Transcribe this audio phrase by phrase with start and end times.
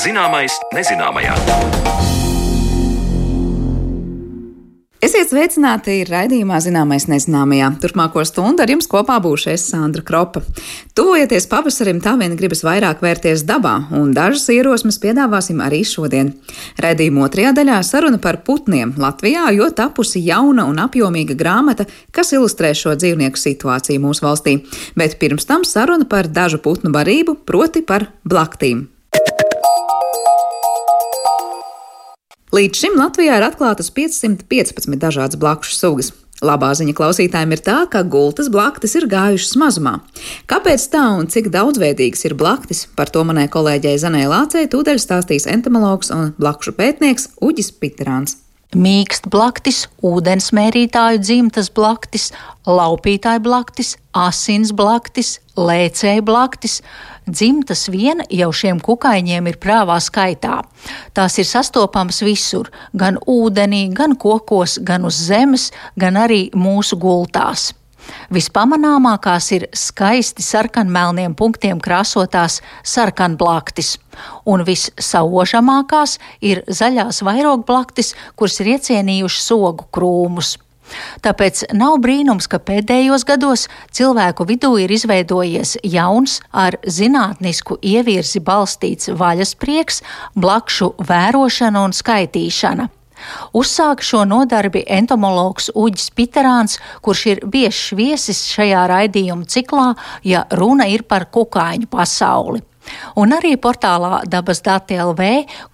[0.00, 1.34] Zināmais nezināmajā.
[5.04, 7.66] Esiet sveicināti raidījumā Zināmais nezināmajā.
[7.82, 10.40] Turpmāko stundu ar jums kopā būšu es Sandra Kropa.
[10.96, 16.32] Tuvojoties pavasarim, tā vien gribas vairāk vērties dabā, un dažas ierosmes piedāvāsim arī šodien.
[16.80, 22.72] Raidījuma otrajā daļā saruna par putniem Latvijā, jo tapusi jauna un apjomīga grāmata, kas ilustrē
[22.72, 24.56] šo dzīvnieku situāciju mūsu valstī.
[24.96, 28.86] Bet pirms tam saruna par dažu putnu barību, proti par blaktīm.
[32.50, 36.08] Līdz šim Latvijā ir atklātas 515 dažādas blakšu sugas.
[36.42, 39.92] Labā ziņa klausītājiem ir tā, ka gultas blaktis ir gājušas mazumā.
[40.50, 45.46] Kāpēc tā un cik daudzveidīgas ir blaktis, par to manai kolēģei Zanē Lācei tūdaļ stāstīs
[45.46, 48.40] entomologs un blakšu pētnieks Uģis Piterāns.
[48.70, 52.28] Mīkst blaktis, ūdensmērītāju dzimtas blaktis,
[52.70, 56.76] laupītāju blaktis, asins blaktis, lēcēju blaktis,
[57.26, 60.60] dzimtas viena jau šiem kukaiņiem ir prāvā skaitā.
[61.18, 67.72] Tās ir sastopamas visur, gan ūdenī, gan kokos, gan uz zemes, gan arī mūsu gultās.
[68.34, 73.96] Vispamanāmākās ir skaisti sarkanmelniem punktiem krāsotās sarkanblaktis,
[74.46, 80.56] un vissaužamākās ir zaļās vairogblaktis, kuras ir iecienījušas sogu krūmus.
[81.24, 89.12] Tāpēc nav brīnums, ka pēdējos gados cilvēku vidū ir izveidojies jauns, ar zinātnisku ievirzi balstīts
[89.14, 90.02] vaļasprieks,
[90.34, 92.90] blakšu vērošana un skaitīšana.
[93.56, 99.92] Uzsāka šo nodarbi entomologs Uģis Piterāns, kurš ir biežs viesis šajā raidījuma ciklā,
[100.24, 102.64] ja runa ir par kukaiņu pasauli.
[103.20, 105.26] Un arī portālā dabas dati LV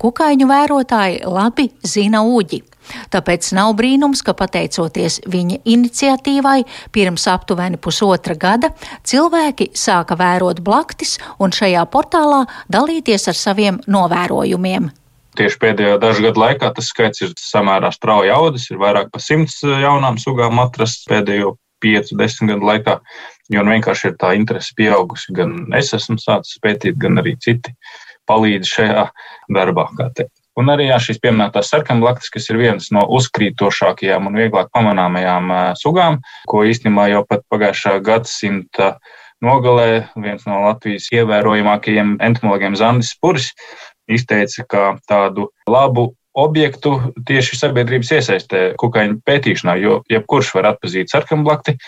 [0.03, 2.63] kukaiņu vērotāji labi zina uģi.
[3.11, 6.61] Tāpēc nav brīnums, ka pateicoties viņa iniciatīvai,
[6.95, 8.71] pirms aptuveni pusotra gada
[9.07, 14.91] cilvēki sāka vērot blaktis un šajā portālā dalīties ar saviem novērojumiem.
[15.37, 19.61] Tieši pēdējo dažu gadu laikā tas skaits ir samērā strauji audzis, ir vairāk par simts
[19.63, 22.97] jaunām sugām atrasts pēdējo piecu, desmit gadu laikā,
[23.53, 25.35] jo nu vienkārši ir tā interese pieaugusi.
[25.37, 27.75] Gan es esmu sācis pētīt, gan arī citi
[28.27, 29.05] palīdz šajā
[29.55, 29.87] darbā.
[30.57, 36.23] Un arī jā, šīs pieminētās sarkanblaktis, kas ir viens no uzkrītošākajām un vieglāk pamanāmajām sugām,
[36.49, 38.95] ko īstenībā jau pat pagājušā gadsimta
[39.45, 43.51] nogalē viens no Latvijas ievērojamākajiem entomologiem Zandis Puris
[44.09, 51.79] izteica, ka tādu labu objektu tieši sabiedrības iesaistē kukaiņu pētīšanā, jo jebkurš var atpazīt sarkanblakti,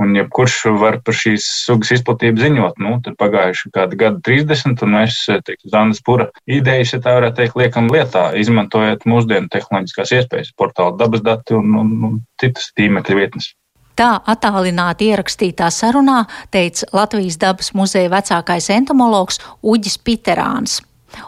[0.00, 4.80] Un, ja kurš var par šīs sugas izplatību ziņot, nu, tad pagājuši kādi gadi 30,
[4.86, 10.14] un mēs, teiktu, Zandas pura idejas, ja tā varētu teikt, liekam lietā, izmantojot mūsdienu tehnoloģiskās
[10.16, 13.52] iespējas, portāla dabas dati un, un, un citas tīmekļa vietnes.
[14.00, 16.22] Tā attālināti ierakstītā sarunā
[16.54, 20.80] teica Latvijas dabas muzeja vecākais entomologs Uģis Piterāns.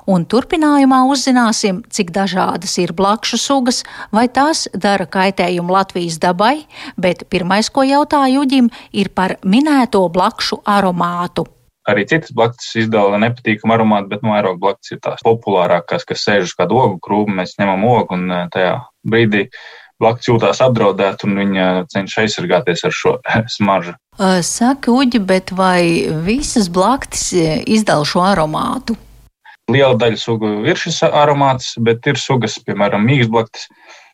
[0.06, 3.82] Un turpinājumā uzzināsim, cik dažādas ir blakšu sugas,
[4.12, 6.66] vai tās dara kaitējumu Latvijas dabai,
[6.96, 11.46] bet pirmais, ko jautāju Uģim, ir par minēto blakšu aromātu.
[11.90, 16.22] Arī citas blaktis izdala nepatīkamu aromātu, bet no nu, aeroga blaktis ir tās populārākās, kas
[16.22, 19.48] sēž uz kādu ogu krūmu, mēs ņemam ogu un eh, tajā brīdī
[20.02, 23.16] blaktis jūtās apdraudēta un viņa cenšas aizsargāties ar šo
[23.56, 23.96] smaržu.
[24.46, 28.98] Saka, Uģi, bet vai visas blaktis eh, izdala šo aromātu?
[29.72, 33.68] Liela daļa sugu ir šis aromāts, bet ir sugas, piemēram, mīksblaktis,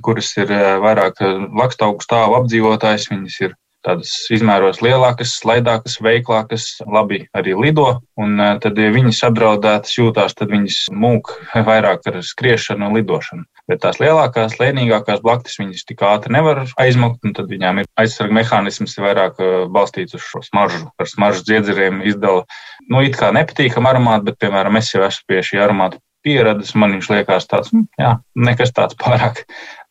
[0.07, 3.09] kuras ir eh, vairāk eh, lakstaugu stāvu apdzīvotājs.
[3.13, 3.57] Viņas ir
[3.87, 7.99] tādas izmēros lielākas, slaidākas, veiklākas, labi arī lido.
[8.21, 11.33] Un eh, tad, ja viņas apdraudētas jūtās, tad viņas mūk
[11.69, 13.47] vairāk ar skriešanu un lidošanu.
[13.69, 18.39] Bet tās lielākās, lēnīgākās blaktis viņas tik ātri nevar aizmukt, un tad viņām ir aizsarga
[18.39, 19.43] mehānisms vairāk
[19.75, 20.87] balstīts uz šo smaržu.
[20.97, 22.47] Ar smaržu dziedzeriem izdala,
[22.89, 26.97] nu, it kā nepatīkam aromātu, bet, piemēram, es jau esmu pie šī aromāta pieradis, man
[26.97, 28.17] viņš liekas tāds, nu, jā,
[28.49, 29.45] nekas tāds pārāk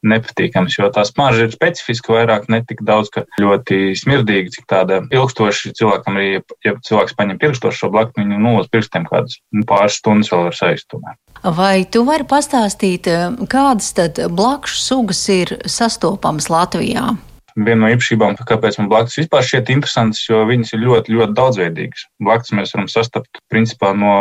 [0.06, 5.02] nepatīkams, jo tā smarža ir specifiska vairāk, ne tik daudz, ka ļoti smirdīga, cik tāda
[5.14, 9.66] ilgstoši cilvēkam arī, ja cilvēks paņem pirkstošu šo blakni, viņu nu, uz pirkstiem kādas nu,
[9.68, 11.16] pāris stundas vēl var saistumē.
[11.58, 13.10] Vai tu vari pastāstīt,
[13.50, 17.14] kādas tad blakšu sugas ir sastopamas Latvijā?
[17.66, 22.06] Viena no īpašībām, kāpēc man blaktis vispār šķiet interesants, jo viņas ir ļoti, ļoti daudzveidīgas.
[22.24, 24.14] Blaktis mēs varam sastapt principā no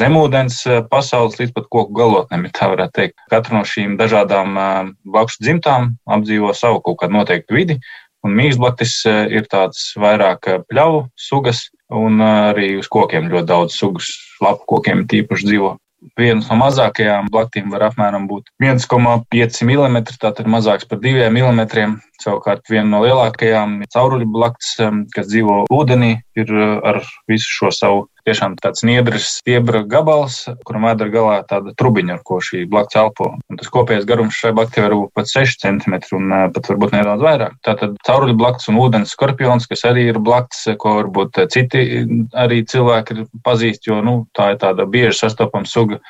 [0.00, 3.18] zemūdens eh, pasaules līdz pat koku galotnēm, ja tā varētu teikt.
[3.32, 4.72] Katra no šīm dažādām eh,
[5.16, 7.78] blakšu dzimtām apdzīvo savu kaut kādu noteiktu vidi.
[8.24, 14.14] Un mīksblaktis eh, ir tāds vairāk pļauju sugas, un arī uz kokiem ļoti daudz sugas,
[14.42, 15.74] lapu kokiem tīpaši dzīvo.
[16.20, 21.96] Viens no mazākajām blaktīm var apmēram būt 1,5 mm, tātad mazāks par 2 mm.
[22.22, 24.76] Savukārt viena no lielākajām cauruļu blakts,
[25.14, 30.86] kas dzīvo ūdenī, ir uh, ar visu šo savu tiešām tāds niedrs stiebra gabals, kuram
[30.88, 33.30] vēdra galā tāda trubiņa, ar ko šī blakts elpo.
[33.50, 37.24] Un tas kopējais garums šai blaktei var būt pat 6 cm un pat varbūt nedaudz
[37.24, 37.56] vairāk.
[37.66, 43.26] Tātad cauruļu blakts un ūdens skorpions, kas arī ir blakts, ko varbūt citi arī cilvēki
[43.44, 46.00] pazīst, jo nu, tā ir tāda bieži sastopama suga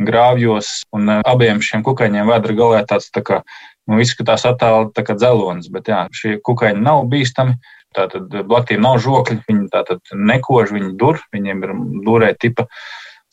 [0.00, 3.42] grāvjos, un abiem šiem kukaiņiem vēdra galā tāds tā kā
[3.90, 7.58] nu, izskatās attēli tā kā dzelonis, bet jā, šie kukaiņi nav bīstami.
[7.96, 9.68] Tātad blaktiem nav žokļi, viņi
[10.30, 11.72] nekož, viņi dur, viņiem ir
[12.06, 12.68] durē tipa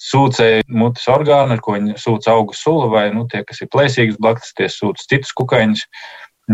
[0.01, 4.17] sūcēji mutes orgāni, ar ko viņi sūc augu sulu, vai nu, tie, kas ir plēsīgas
[4.21, 5.85] blaktas, tie sūc citus kukaiņus.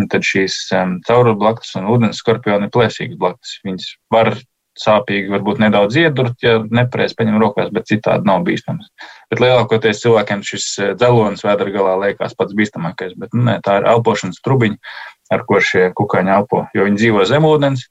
[0.10, 3.60] Tad šīs um, caurulu blaktas un ūdens skorpioni ir plēsīgas blaktas.
[3.68, 4.34] Viņas var
[4.80, 8.90] sāpīgi, varbūt nedaudz iedurt, ja nepareizi paņem rokās, bet citādi nav bīstams.
[9.32, 13.80] Bet lielākoties cilvēkiem šis eh, dzelonis vēdra galā liekas pats bīstamākais, bet nu, nē, tā
[13.80, 14.96] ir elpošanas trubiņa,
[15.36, 17.88] ar ko šie kukaiņi elpo, jo viņi dzīvo zem ūdens.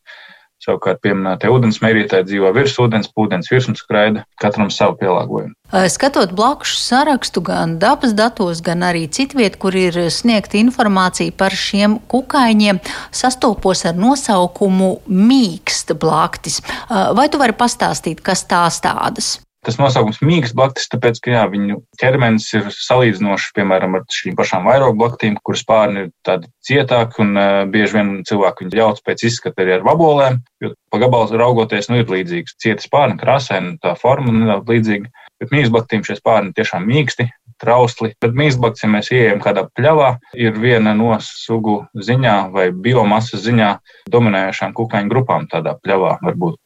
[0.63, 5.57] Savukārt, pieminētie ūdens mērītāji dzīvo virs ūdens, ūdens virsmas skraida, katram savu pielāgojumu.
[5.91, 11.99] Skatot blakus sarakstu gan dabas datos, gan arī citviet, kur ir sniegta informācija par šiem
[12.07, 12.79] kukaiņiem,
[13.11, 16.63] sastopos ar nosaukumu mīksta blaktis.
[16.87, 19.41] Vai tu vari pastāstīt, kas tās tādas?
[19.63, 24.67] Tas nosaukums mīgs blaktis, tāpēc, ka jā, viņu ķermenis ir salīdzinošs, piemēram, ar šīm pašām
[24.67, 29.23] vairogu blaktīm, kuras pārni ir tādi cietāki, un uh, bieži vien cilvēki viņu ļauts pēc
[29.31, 33.95] izskata arī ar vabolēm, jo pa gabalu raugoties, nu, ir līdzīgs cietas pārni, krāsaini, tā
[34.01, 37.29] forma nedaudz līdzīga, bet mīgs blaktīm šie pārni tiešām mīksti,
[37.63, 38.13] trausli.
[38.23, 43.71] Bet mīkstblakts, ja mēs ieejam kādā pļavā, ir viena no sugu ziņā vai biomasas ziņā
[44.13, 46.59] dominējošām kukaiņu grupām tādā pļavā varbūt.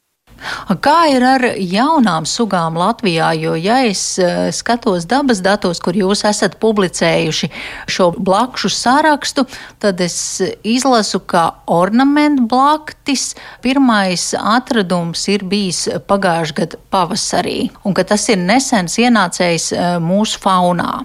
[0.84, 3.30] Kā ir ar jaunām sugām Latvijā?
[3.38, 7.50] Jo, ja es eh, skatos dabas datos, kur jūs esat publicējuši
[7.90, 9.46] šo blakšu sārakstu,
[9.82, 10.18] tad es
[10.66, 13.32] izlasu, ka ornamentu blaktis
[13.64, 20.42] pirmais atradums ir bijis pagājušajā gada pavasarī, un ka tas ir nesens ienācējis eh, mūsu
[20.42, 21.04] faunā.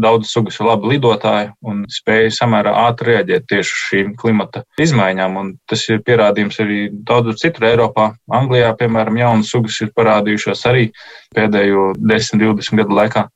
[0.00, 5.38] Daudzas sugas ir labi lidotāji un spēja samērā ātri reaģēt tieši uz šīm klimata izmaiņām.
[5.40, 8.10] Un tas ir pierādījums arī daudz citur Eiropā.
[8.34, 10.88] Anglijā, piemēram, jaunas sugas ir parādījušās arī
[11.36, 13.28] pēdējo 10, 20 gadu laikā.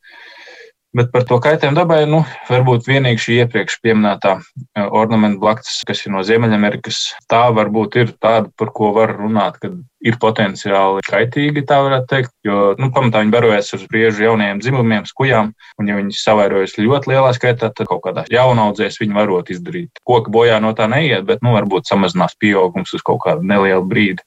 [0.96, 6.00] Bet par to kaitējumu dabai, nu, varbūt vienīgi šī iepriekš pieminētā e, ornamentu blakts, kas
[6.06, 11.66] ir no Ziemeļamerikas, tā varbūt ir tāda, par ko var runāt, kad ir potenciāli kaitīgi,
[11.68, 16.00] tā varētu teikt, jo, nu, pamatā viņi barojas uz briežu jaunajiem dzimumiem, skujām, un ja
[16.00, 20.00] viņi savairojas ļoti lielā skaitā, tad kaut kādā jaunaudzēs viņi varot izdarīt.
[20.08, 24.24] Koka bojā no tā neiet, bet, nu, varbūt samazinās pieaugums uz kaut kādu nelielu brīdi.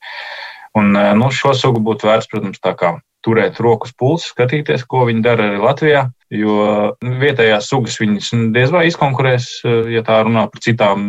[0.78, 5.06] Un, e, nu, šo sugu būtu vērts, protams, tā kā turēt rokas pulsu, skatīties, ko
[5.10, 6.08] viņi dara arī Latvijā.
[6.32, 6.56] Jo
[7.04, 9.50] nu, vietējās sugas viņas diez vai izkonkurēs,
[9.92, 11.02] ja tā runā par citām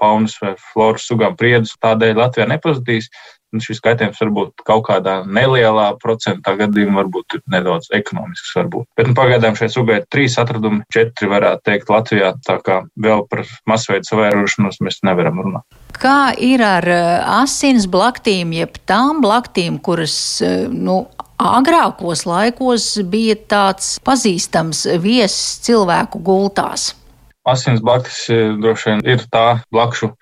[0.00, 1.76] faunas vai floras sugām, priedus.
[1.84, 3.12] Tādēļ Latvijā nepazudīs.
[3.48, 8.50] Un šis kaitējums var būt kaut kādā nelielā procentā gadījumā, varbūt nedaudz ekonomisks.
[8.58, 8.84] Varbūt.
[8.98, 12.34] Bet nu, pagaidām šai sugai ir trīs atradumi, četri varētu teikt Latvijā.
[12.44, 15.78] Tā kā vēl par masveidu savērošanos mēs nevaram runāt.
[15.96, 16.84] Kā ir ar
[17.38, 20.18] asins blaktīm, jeb tām blaktīm, kuras
[20.68, 21.06] nu,
[21.38, 26.92] agrākos laikos bija tāds pazīstams viesis cilvēku gultās.
[27.48, 30.12] Asins blaktis eh, droši vien ir tā blakšu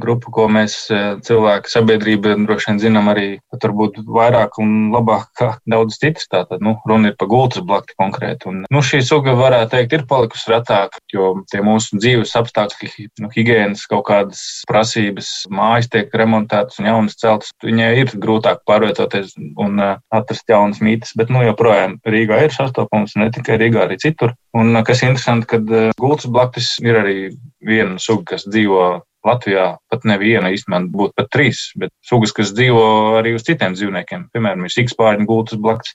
[0.00, 5.48] grupu, ko mēs e, cilvēki, sabiedrība droši vien zinām arī varbūt vairāk un labāk kā
[5.68, 6.28] daudz citas.
[6.32, 8.48] Tātad, nu, runa ir par gultas blakti konkrēti.
[8.50, 13.30] Un, nu, šī suga, varētu teikt, ir palikusi retāk, jo tie mūsu dzīves apstākļi, nu,
[13.34, 19.80] higienas kaut kādas prasības, mājas tiek remontētas un jaunas celtas, viņai ir grūtāk pārvietoties un
[19.82, 24.36] uh, atrast jaunas mītnes, bet, nu, joprojām Rīgā ir sastopams, ne tikai Rīgā, arī citur.
[24.56, 27.16] Un, kas interesanti, kad uh, gultas blaktis ir arī
[27.64, 32.84] viena suga, kas dzīvo Latvijā pat neviena īstenībā būtu pat trīs, bet sugas, kas dzīvo
[33.20, 34.28] arī uz citiem dzīvniekiem.
[34.34, 35.94] Piemēram, ir sikspārņu gultas blakts,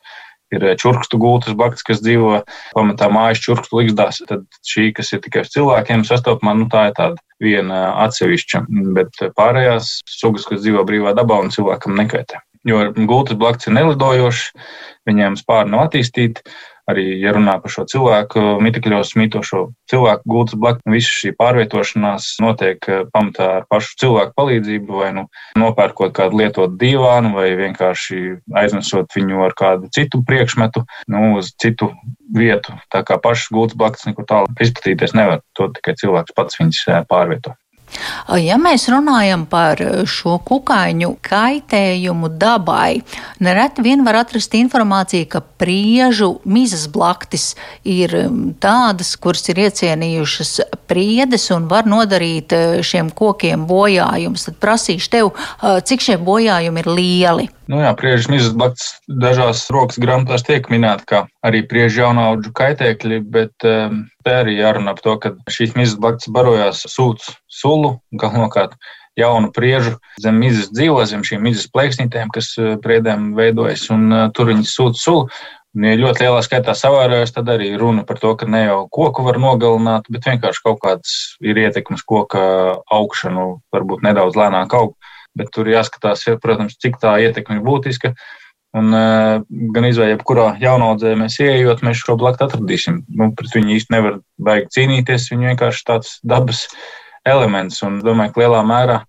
[0.55, 2.41] ir eh, čurkstu gultas blakts, kas dzīvo
[2.75, 4.22] pamatā mājas čurkstu likstās.
[4.29, 8.63] Tad šī, kas ir tikai uz cilvēkiem sastopamā, nu tā ir tāda viena atsevišķa,
[8.98, 12.41] bet pārējās sugas, kas dzīvo brīvā dabā un cilvēkam nekaitē.
[12.67, 14.50] Jo gultas blakts ir nelidojošs,
[15.07, 16.43] viņiem spārni nav attīstīti
[16.91, 22.89] arī, ja runā par šo cilvēku mitekļos mītošo cilvēku gultas blakus, visa šī pārvietošanās notiek
[22.89, 25.25] eh, pamatā ar pašu cilvēku palīdzību, vai nu
[25.60, 28.22] nopērkot kādu lietotu divānu, vai vienkārši
[28.63, 31.91] aiznesot viņu ar kādu citu priekšmetu, nu, uz citu
[32.34, 32.75] vietu.
[32.94, 37.01] Tā kā pašas gultas blakus nekur tālu izplatīties nevar, to tikai cilvēks pats viņas eh,
[37.10, 37.56] pārvieto.
[38.38, 39.79] Ja mēs runājam par
[40.10, 43.01] šo kukaiņu kaitējumu dabai,
[43.44, 47.53] nereti vien var atrast informāciju, ka priežu mizas blaktis
[47.88, 48.13] ir
[48.63, 50.53] tādas, kuras ir iecienījušas
[50.89, 52.53] priedes un var nodarīt
[52.86, 54.50] šiem kokiem bojājumus.
[54.50, 55.32] Tad prasīšu tev,
[55.88, 57.48] cik šie bojājumi ir lieli.
[57.67, 63.17] Nu jā, priežu mizas blakts dažās rokas grāmatās tiek minēta, kā arī priežu jaunaudžu kaitēkļi,
[63.27, 68.77] bet um, te arī jārunā par to, ka šīs mizas blakts barojās sūds sulu, galvenokārt
[69.17, 74.51] jaunu priežu zem mizas dzīvo, zem šīm mizas plēksnītēm, kas priedēm veidojas, un uh, tur
[74.51, 75.29] viņi sūta sulu.
[75.77, 79.25] Un, ja ļoti lielā skaitā savārojās, tad arī runa par to, ka ne jau koku
[79.25, 81.13] var nogalināt, bet vienkārši kaut kāds
[81.45, 82.41] ir ietekmes koka
[82.93, 84.95] augšanu, varbūt nedaudz lēnāk aug.
[85.37, 88.13] Bet tur jāskatās, protams, cik tā ietekme ir būtiska.
[88.77, 93.03] Un, uh, gan izvēlē, jebkurā jaunaudzē mēs ieejot, mēs šo blaktu atradīsim.
[93.17, 95.29] Nu, pret viņu īsti nevar baigt cīnīties.
[95.33, 96.65] Viņa vienkārši tāds dabas
[97.27, 97.81] elements.
[97.86, 99.01] Un domāju, ka lielā mērā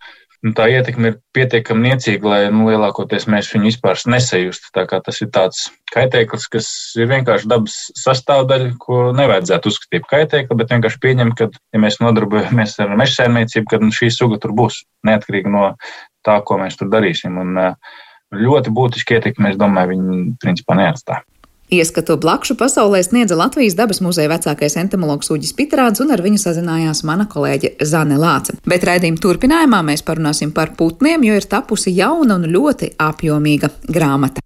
[0.46, 4.70] nu, tā ietekme ir pietiekami niecīga, lai nu, lielākoties mēs viņu vispār nesajustu.
[4.74, 6.68] Tas ir tāds kaitēklis, kas
[7.00, 12.00] ir vienkārši dabas sastāvdaļa, ko nevajadzētu uzskatīt par kaitēkli, bet vienkārši pieņemt, ka, ja mēs
[12.04, 15.72] nodarbojamies ar meža saimniecību, tad nu, šī suga tur būs neatkarīgi no
[16.26, 17.40] tā, ko mēs tur darīsim.
[17.40, 17.74] Un,
[18.34, 21.24] ļoti būtiski ietekmi, es domāju, viņi principā neatstāja.
[21.68, 27.02] Ieskatu blakšu pasaulē sniedza Latvijas dabas muzeja vecākais entomologs Uģis Pitrāds, un ar viņu sazinājās
[27.04, 28.56] mana kolēģe Zane Lāce.
[28.64, 34.40] Bet raidījuma turpinājumā mēs parunāsim par putniem, jo ir tapusi jauna un ļoti apjomīga grāmata.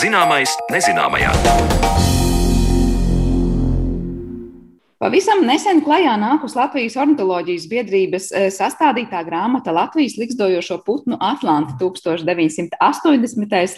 [0.00, 2.15] Zināmais nezināmajā.
[5.06, 12.74] Pavisam nesen klajā nākus Latvijas ornitoloģijas biedrības eh, sastādītā grāmata Latvijas likstojošo putnu Atlanti 1980.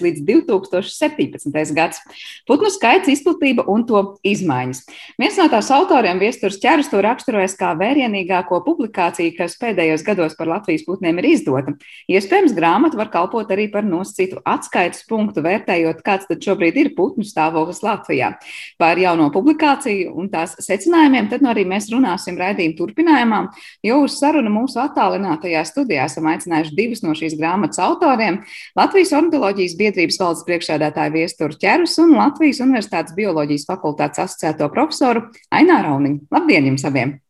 [0.07, 1.75] līdz 2017.
[1.77, 2.01] gads.
[2.49, 4.81] Putnu skaits, izplatība un to izmaiņas.
[5.21, 10.49] Viens no tās autoriem, Viesturs Čerus, to raksturojas kā vērienīgāko publikāciju, kas pēdējos gados par
[10.49, 11.77] Latvijas putniem ir izdota.
[12.09, 17.29] Iespējams, grāmata var kalpot arī par nosacītu atskaites punktu, vērtējot, kāds tad šobrīd ir putnu
[17.29, 18.33] stāvoklis Latvijā.
[18.81, 23.41] Par jauno publikāciju un tās secinājumu jautājumiem, tad nu arī mēs runāsim raidījuma turpinājumā,
[23.83, 28.45] jo uz sarunu mūsu attālinātajā studijā esam aicinājuši divus no šīs grāmatas autoriem-
[28.79, 35.89] Latvijas ornitoloģijas biedrības valdes priekšsēdētāju Viesturu Čerus un Latvijas Universitātes bioloģijas fakultātes asociēto profesoru Aināru
[35.89, 36.21] Rauniņu.
[36.31, 37.21] Labdien jums abiem!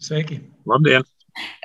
[0.00, 0.40] Sveiki!
[0.66, 1.02] Labdien!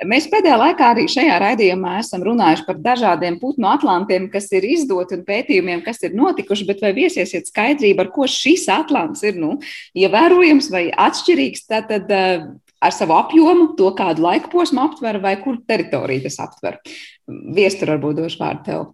[0.06, 5.16] Mēs pēdējā laikā arī šajā raidījumā esam runājuši par dažādiem putnu atlantiem, kas ir izdoti
[5.18, 9.56] un pētījumiem, kas ir notikuši, bet vai viesiesiet skaidrību, ar ko šis atlants ir nu,
[9.98, 12.46] ievērojams vai atšķirīgs tātad, eh,
[12.80, 16.78] ar savu apjomu, to kādu laika posmu aptver vai kur teritoriju tas aptver?
[17.26, 18.86] Viestur varbūt došu vārdu tev.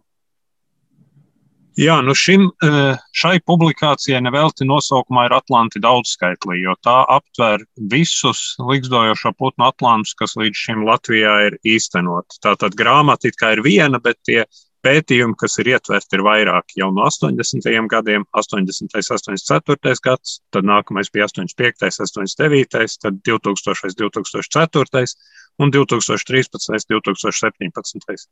[1.81, 8.57] Jā, nu šim, eh, šai publikācijai nevelti nosaukumā ir Atlanti daudzskaitlī, jo tā aptver visus
[8.61, 12.37] likstojošo putnu atlantus, kas līdz šim Latvijā ir īstenot.
[12.45, 14.45] Tātad grāmata it kā ir viena, bet tie
[14.85, 17.89] pētījumi, kas ir ietverti, ir vairāk jau no 80.
[17.89, 18.93] gadiem, 80.
[18.93, 20.03] 84.
[20.05, 21.89] gads, tad nākamais bija 85.
[22.05, 22.99] 89.
[23.01, 23.97] tad 2000.
[23.97, 25.17] 2004.
[25.59, 26.85] un 2013.
[26.91, 28.29] 2017.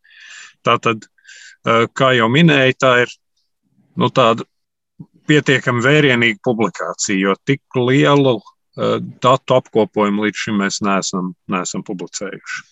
[0.62, 1.08] Tātad,
[1.64, 3.19] eh, kā jau minēju, tā ir
[4.00, 4.46] nu, tāda
[5.30, 12.68] pietiekami vērienīga publikācija, jo tik lielu uh, datu apkopojumu līdz šim mēs neesam, neesam publicējuši.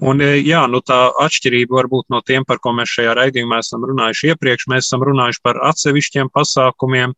[0.00, 3.84] Un, eh, jā, nu tā atšķirība varbūt no tiem, par ko mēs šajā raidījumā esam
[3.88, 4.68] runājuši iepriekš.
[4.72, 7.14] Mēs esam runājuši par atsevišķiem pasākumiem,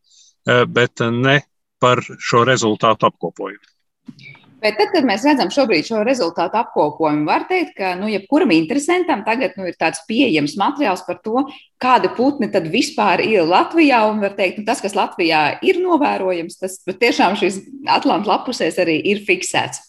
[0.47, 1.41] eh, bet ne
[1.81, 4.38] par šo rezultātu apkopojumu.
[4.59, 9.23] Bet tad, kad mēs redzam šobrīd šo rezultātu apkopojumu, var teikt, ka nu, jebkuram interesantam
[9.27, 11.45] tagad nu, ir tāds pieejams materiāls par to,
[11.83, 14.01] kāda putni tad vispār ir Latvijā.
[14.11, 18.99] Un var teikt, nu, tas, kas Latvijā ir novērojams, tas tiešām šīs Atlantijas lapusēs arī
[19.13, 19.85] ir fiksēts.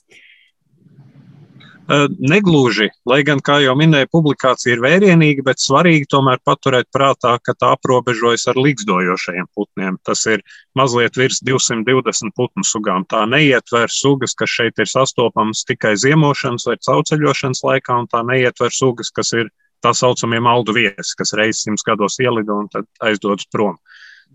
[1.90, 7.56] Negluži, lai gan, kā jau minēju, publikācija ir vērienīga, bet svarīgi tomēr paturēt prātā, ka
[7.58, 9.98] tā aprobežojas ar līgzdojošajiem putniem.
[10.06, 10.44] Tas ir
[10.78, 13.08] mazliet virs 220 putnu sugām.
[13.10, 18.76] Tā neietver sugas, kas šeit ir sastopamas tikai ziemošanas vai cauceļošanas laikā, un tā neietver
[18.76, 19.50] sugas, kas ir
[19.82, 23.80] tā saucamie maldu viesi, kas reizes simts gados ielido un tad aizdodas prom.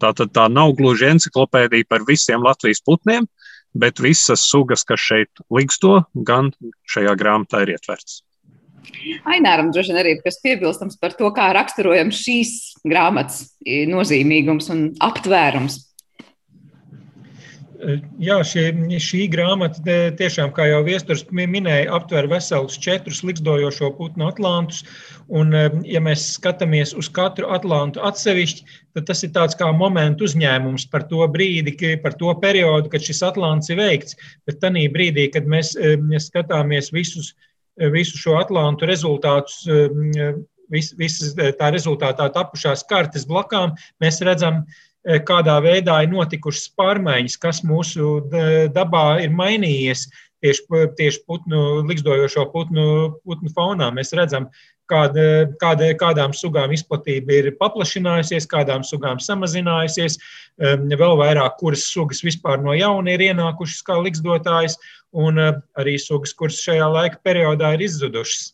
[0.03, 3.29] Tā tad tā nav gluži enciklopēdija par visiem Latvijas putniem,
[3.75, 6.53] bet visas sugas, kas šeit liksto, gan
[6.91, 8.23] šajā grāmatā ir ietverts.
[9.29, 15.81] Aināram droši vien arī kas piebilstams par to, kā raksturojam šīs grāmatas nozīmīgums un aptvērums.
[18.23, 18.69] Jā, šie,
[19.03, 24.85] šī grāmata tiešām, kā jau Viesturs minēja, aptver veselus četrus likstojošo putnu atlantus.
[25.27, 25.51] Un,
[25.89, 31.09] ja mēs skatāmies uz katru atlantu atsevišķi, tad tas ir tāds kā momentu uzņēmums par
[31.11, 34.19] to brīdi, par to periodu, kad šis atlants ir veikts.
[34.47, 35.75] Bet tajā brīdī, kad mēs
[36.29, 37.35] skatāmies visus,
[37.95, 39.65] visu šo atlantu rezultātus
[40.71, 44.63] vis, visas tā rezultātā tapušās kartes blakām, mēs redzam,
[45.05, 48.21] kādā veidā ir notikušas pārmaiņas, kas mūsu
[48.75, 50.07] dabā ir mainījies
[50.45, 52.87] tieši, tieši putnu, likstojošo putnu,
[53.25, 53.91] putnu faunā.
[53.97, 54.49] Mēs redzam,
[54.91, 60.19] kāda, kāda, kādām sugām izplatība ir paplašinājusies, kādām sugām samazinājusies,
[60.61, 64.79] vēl vairāk, kuras sugas vispār no jauna ir ienākušas kā likstotājas,
[65.13, 68.53] un arī sugas, kuras šajā laika periodā ir izzudušas.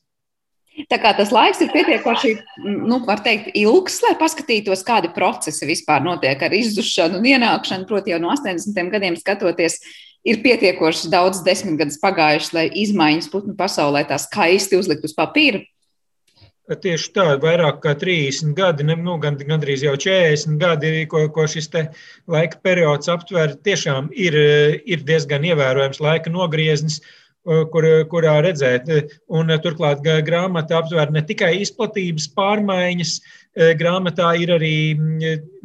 [0.88, 2.34] Tā kā tas laiks ir pietiekoši,
[2.64, 7.88] nu, var teikt, ilgs, lai paskatītos, kādi procesi vispār notiek ar izzušanu un ienākšanu.
[7.90, 8.92] Proti, jau no 80.
[8.94, 9.80] gadiem skatoties,
[10.24, 15.64] ir pietiekoši daudz desmitgadus pagājuši, lai izmaiņas putnu pasaulē tā skaisti uzlikt uz papīra.
[16.70, 21.66] Tieši tā, vairāk kā 30 gadi, nu, gan, gandrīz jau 40 gadi, ko, ko šis
[22.30, 24.36] laika periods aptver, tiešām ir,
[24.86, 27.00] ir diezgan ievērojams laika nogrieznis,
[27.44, 28.88] kur, kurā redzēt.
[29.32, 33.14] Un, turklāt grāmata aptver ne tikai izplatības pārmaiņas,
[33.80, 34.74] grāmatā ir arī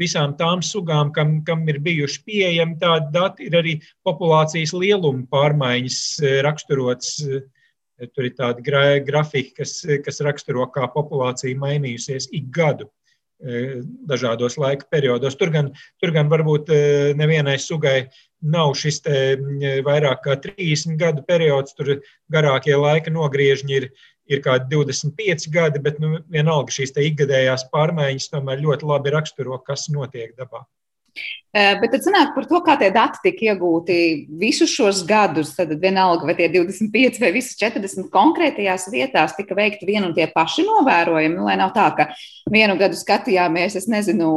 [0.01, 3.75] visām tām sugām, kam, kam ir bijuši pieejami tādi dati, ir arī
[4.07, 5.99] populācijas lieluma pārmaiņas
[6.47, 7.19] raksturots
[7.95, 8.63] Tur ir tādi
[9.07, 12.89] grafiki, kas, kas raksturo, kā populācija mainījusies ik gadu
[14.09, 15.35] dažādos laika periodos.
[15.37, 15.71] Tur gan,
[16.01, 16.79] tur gan varbūt e,
[17.17, 18.09] nevienai sugai
[18.41, 19.01] nav šis
[19.85, 21.95] vairāk kā 30 gadu periods, tur
[22.31, 23.89] garākie laika nogriežņi ir,
[24.29, 29.89] ir kādi 25 gadi, bet nu, vienalga šīs ikgadējās pārmaiņas tomēr ļoti labi raksturo, kas
[29.93, 30.65] notiek dabā.
[31.55, 33.95] Bet tad sanāk par to, kā tie dati tika iegūti
[34.41, 35.53] visus šos gadus.
[35.55, 40.27] Tad vienalga, vai tie 25 vai visas 40 konkrētajās vietās tika veikti vien un tie
[40.33, 41.45] paši novērojumi.
[41.47, 42.09] Lai nav tā, ka
[42.51, 44.27] vienu gadu skatījāmies, es nezinu,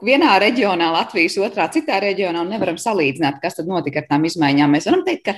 [0.00, 4.78] vienā reģionā Latvijas, otrā citā reģionā un nevaram salīdzināt, kas tad notika ar tām izmaiņām.
[4.78, 5.36] Mēs varam teikt, ka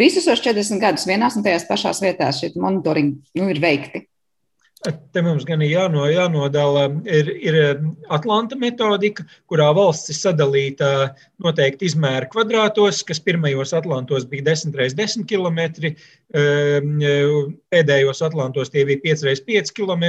[0.00, 4.06] visus šos 40 gadus vienās un tajās pašās vietās šie monitoringi nu, ir veikti.
[4.86, 7.56] Te mums gan ir jāno, jānodala, ir, ir
[8.12, 10.90] Atlanta metodika, kurā valsts ir sadalīta
[11.42, 15.90] noteikti izmēra kvadrātos, kas pirmajos Atlantos bija 10 x 10 km,
[17.72, 20.06] pēdējos Atlantos tie bija 5 x 5 km,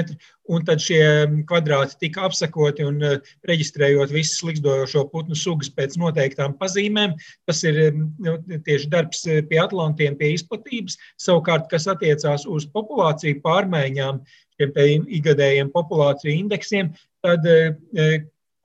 [0.53, 1.01] un tad šie
[1.49, 3.01] kvadrāti tika apsakoti un
[3.49, 7.15] reģistrējot visas likstojošo putnu sugas pēc noteiktām pazīmēm.
[7.49, 8.37] Tas ir nu,
[8.67, 10.99] tieši darbs pie Atlantiem, pie izplatības.
[11.21, 14.21] Savukārt, kas attiecās uz populāciju pārmaiņām,
[14.59, 16.91] ikgadējiem populāciju indeksiem,
[17.25, 18.09] tad e, e,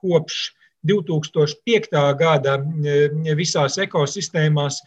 [0.03, 0.51] kopš
[0.87, 1.93] 2005.
[2.19, 4.81] gada e, visās ekosistēmās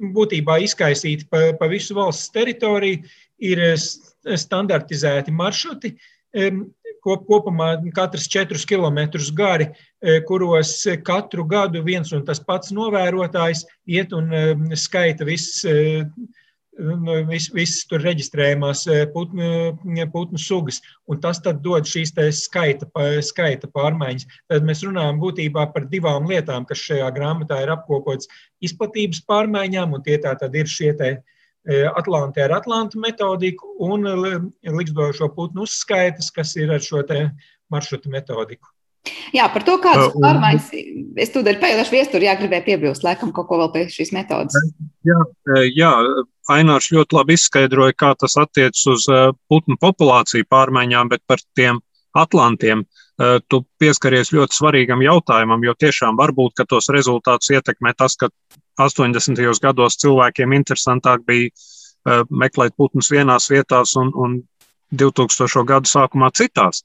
[0.00, 3.00] būtībā izkaisīti pa, pa visu valsts teritoriju,
[3.40, 3.62] ir
[4.36, 5.94] standartizēti maršruti,
[7.00, 9.00] kopumā katrs 4 km
[9.32, 9.70] gari,
[10.28, 10.74] kuros
[11.06, 14.28] katru gadu viens un tas pats novērotājs iet un
[14.76, 15.64] skaita visas
[16.80, 19.50] nu, vis, visas tur reģistrējumās eh, putnu,
[20.12, 22.88] putnu sugas, un tas dod šīs skaita,
[23.26, 24.26] skaita pārmaiņas.
[24.50, 28.30] Tad mēs runājam būtībā par divām lietām, kas šajā grāmatā ir apkopots
[28.64, 34.08] izplatības pārmaiņām, un tie tā tad ir šie te eh, Atlantē ar Atlantu metodiku un
[34.80, 37.04] likstošo putnu uzskaitas, kas ir ar šo
[37.70, 38.68] maršrutu metodiku.
[39.32, 40.66] Jā, par to, kādas uh, pārmaiņas.
[41.24, 44.56] Es tūdaļ pajautāšu viesturi, jā, gribēju piebilst, laikam, kaut ko vēl pie šīs metodas.
[45.06, 45.20] Jā,
[45.72, 45.92] jā
[46.50, 49.06] Ainārs ļoti labi izskaidroja, kā tas attiecas uz
[49.48, 51.78] putnu populāciju pārmaiņām, bet par tiem
[52.18, 52.82] atlantiem
[53.52, 58.30] tu pieskaries ļoti svarīgam jautājumam, jo tiešām varbūt, ka tos rezultātus ietekmē tas, ka
[58.80, 59.38] 80.
[59.62, 64.40] gados cilvēkiem interesantāk bija meklēt putnus vienās vietās un, un
[64.90, 65.64] 2000.
[65.68, 66.82] gadu sākumā citās.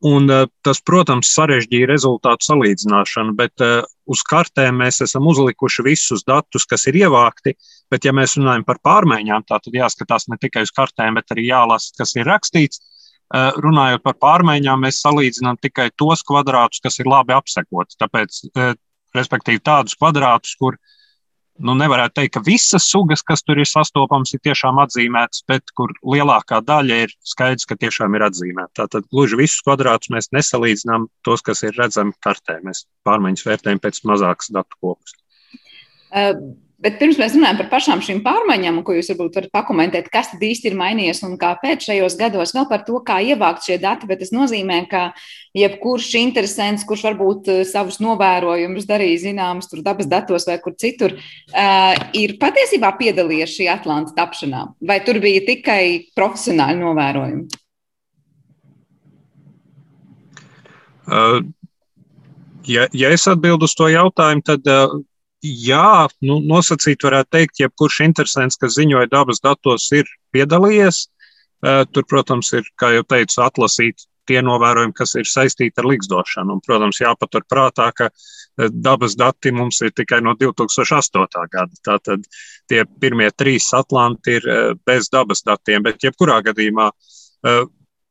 [0.00, 6.24] Un eh, tas, protams, sarežģīja rezultātu salīdzināšanu, bet uh, uz kartēm mēs esam uzlikuši visus
[6.24, 7.52] datus, kas ir ievākti.
[7.92, 11.92] Bet, ja mēs runājam par pārmaiņām, tad jāskatās ne tikai uz kartēm, bet arī jālasa,
[11.98, 12.80] kas ir rakstīts.
[13.30, 17.98] Uh, runājot par pārmaiņām, mēs salīdzinām tikai tos kvadrātus, kas ir labi apsekoti.
[18.00, 18.72] Tāpēc, uh,
[19.14, 20.96] respektīvi, tādus kvadrātus, kur uh,
[21.66, 25.92] nu, nevarētu teikt, ka visas sugas, kas tur ir sastopamas, ir tiešām atzīmētas, bet kur
[26.14, 28.72] lielākā daļa ir skaidrs, ka tiešām ir atzīmēta.
[28.82, 32.60] Tātad gluži visus kvadrātus mēs nesalīdzinām tos, kas ir redzami kartē.
[32.66, 35.16] Mēs pārmaiņas vērtējam pēc mazākas datu kopas.
[36.10, 36.34] Uh,
[36.80, 40.44] Bet pirms mēs runājam par pašām šīm pārmaiņām, ko jūs varbūt varat pakomentēt, kas tad
[40.46, 44.22] īsti ir mainījies un kāpēc šajos gados, vēl par to, kā ievākt šie dati, bet
[44.22, 45.10] tas nozīmē, ka
[45.60, 51.18] jebkurš interesants, kurš varbūt eh, savus novērojumus darīja zināmus tur dabas datos vai kur citur,
[51.18, 55.82] uh, ir patiesībā piedalījies šī Atlanta tapšanā, vai tur bija tikai
[56.16, 57.60] profesionāli novērojumi?
[61.10, 61.42] Uh,
[62.64, 65.00] ja, ja es atbildu uz to jautājumu, tad uh,
[65.44, 71.06] jā, nu, nosacīt varētu teikt, jebkurš interesants, kas ziņoja dabas datos, ir piedalījies.
[71.60, 76.56] Tur, protams, ir, kā jau teicu, atlasīt tie novērojumi, kas ir saistīti ar līgzdošanu.
[76.56, 78.08] Un, protams, jāpatur prātā, ka
[78.70, 81.44] dabas dati mums ir tikai no 2008.
[81.52, 81.80] gada.
[81.86, 82.24] Tātad
[82.70, 84.48] tie pirmie trīs atlanti ir
[84.86, 86.90] bez dabas datiem, bet jebkurā gadījumā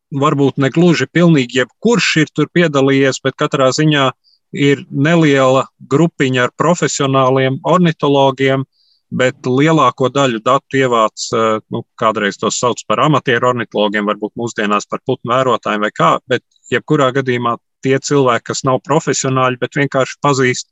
[0.10, 4.10] varbūt ne gluži pilnīgi jebkurš ir tur piedalījies, bet katrā ziņā
[4.54, 8.66] ir neliela grupiņa ar profesionāliem ornitologiem,
[9.10, 14.90] bet lielāko daļu datu ievāc, eh, nu, kādreiz tos sauc par amatieru ornitologiem, varbūt mūsdienās
[14.90, 20.20] par putnu vērotājiem vai kā, bet jebkurā gadījumā tie cilvēki, kas nav profesionāļi, bet vienkārši
[20.22, 20.70] pazīst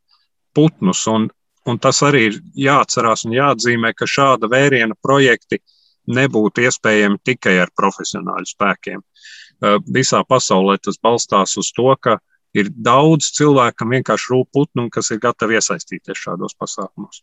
[0.54, 1.06] putnus.
[1.08, 1.30] Un,
[1.66, 5.62] un tas arī ir jāatcerās un jāatzīmē, ka šāda vēriena projekti
[6.08, 9.02] nebūtu iespējami tikai ar profesionāļu spēkiem.
[9.02, 12.20] Eh, visā pasaulē tas balstās uz to, ka
[12.62, 17.22] ir daudz cilvēku, kam vienkārši rūp putnu un kas ir gatavi iesaistīties šādos pasākumos.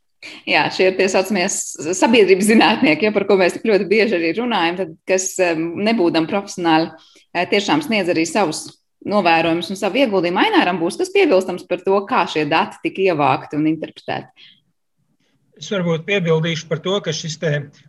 [0.49, 4.33] Jā, šie ir tie saucamie sabiedrības zinātnieki, ja, par ko mēs tik ļoti bieži arī
[4.38, 6.94] runājam, tad, kas nebūdam profesionāli,
[7.35, 8.64] eh, tiešām sniedz arī savus
[9.05, 10.40] novērojumus un savu ieguldījumu.
[10.47, 14.51] Aināram būs kas piebilstams par to, kā šie dati tika ievākti un interpretēti.
[15.55, 17.37] Es varbūt piebildīšu par to, ka šis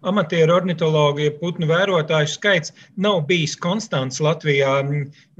[0.05, 4.75] amatieru ornitologu, ja putnu vērotāju skaits nav bijis konstants Latvijā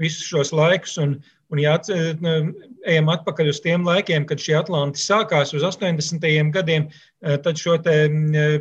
[0.00, 0.96] visus šos laikus.
[0.98, 1.76] Un, Un, ja
[2.90, 6.24] ejam atpakaļ uz tiem laikiem, kad šie atlanti sākās uz 80.
[6.54, 6.88] gadiem,
[7.22, 7.76] e, tad šo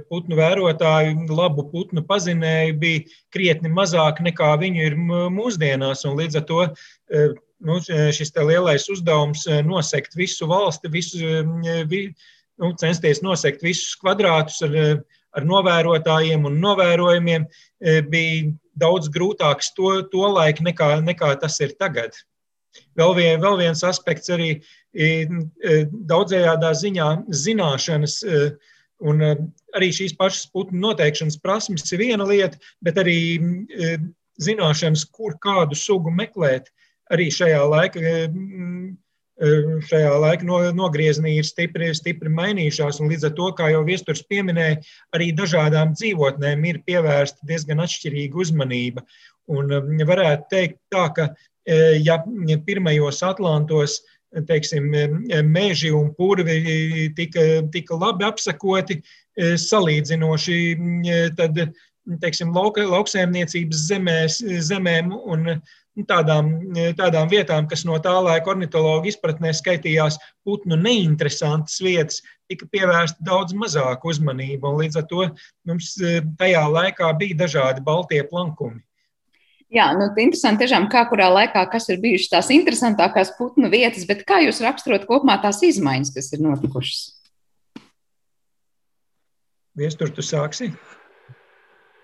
[0.09, 3.01] putnu vērotāju, labu putnu pazinēju bija
[3.33, 4.97] krietni mazāk nekā viņu ir
[5.33, 6.05] mūsdienās.
[6.05, 7.25] Un līdz ar to e,
[7.65, 11.41] nu, šis lielais uzdevums nosekt visu valsti, visu,
[11.89, 12.03] vi,
[12.61, 14.77] nu, censties nosekt visus kvadrātus ar,
[15.33, 17.49] ar novērotājiem un novērojumiem,
[18.13, 22.13] bija daudz grūtāks to, to laiku nekā, nekā tas ir tagad.
[22.95, 24.49] Vēl, vien, vēl viens aspekts arī
[26.11, 27.09] daudzējādā ziņā
[27.43, 28.21] zināšanas.
[29.05, 29.19] Un
[29.75, 33.19] arī šīs pašas putnu noteikšanas prasmes ir viena lieta, bet arī
[34.41, 36.71] zināšanas, kur kādu sugu meklēt,
[37.11, 37.99] arī šajā laika,
[39.89, 40.47] šajā laika
[40.79, 43.01] nogriezienī ir stipri, stipri mainījušās.
[43.03, 44.79] Līdz ar to, kā jau viesturs pieminēja,
[45.15, 49.03] arī dažādām dzīvotnēm ir pievērsta diezgan atšķirīga uzmanība.
[49.51, 49.69] Un
[50.08, 51.29] varētu teikt tā, ka
[51.65, 52.19] Eh, ja
[52.65, 54.01] pirmajos Atlantos
[54.47, 54.91] teiksim,
[55.47, 58.97] meži un purvi tika, tika labi apsakoti,
[59.63, 60.58] salīdzinoši
[61.38, 61.62] tad,
[62.21, 65.47] teiksim, lauka, lauksēmniecības zemēs, zemēm un
[66.10, 66.51] tādām,
[66.99, 72.19] tādām vietām, kas no tā laika ornitologa izpratnē skaitījās putnu neinteresantas vietas,
[72.51, 74.75] tika pievērsta daudz mazāka uzmanība.
[74.84, 75.29] Līdz ar to
[75.65, 75.95] mums
[76.43, 78.84] tajā laikā bija dažādi baltie plankumi.
[79.73, 84.21] Jā, nu, interesanti tiešām, kā kurā laikā, kas ir bijušas tās interesantākās putnu vietas, bet
[84.28, 87.01] kā jūs raksturot kopumā tās izmaiņas, kas ir notikušas?
[89.75, 90.69] Viestur, tu sāksi?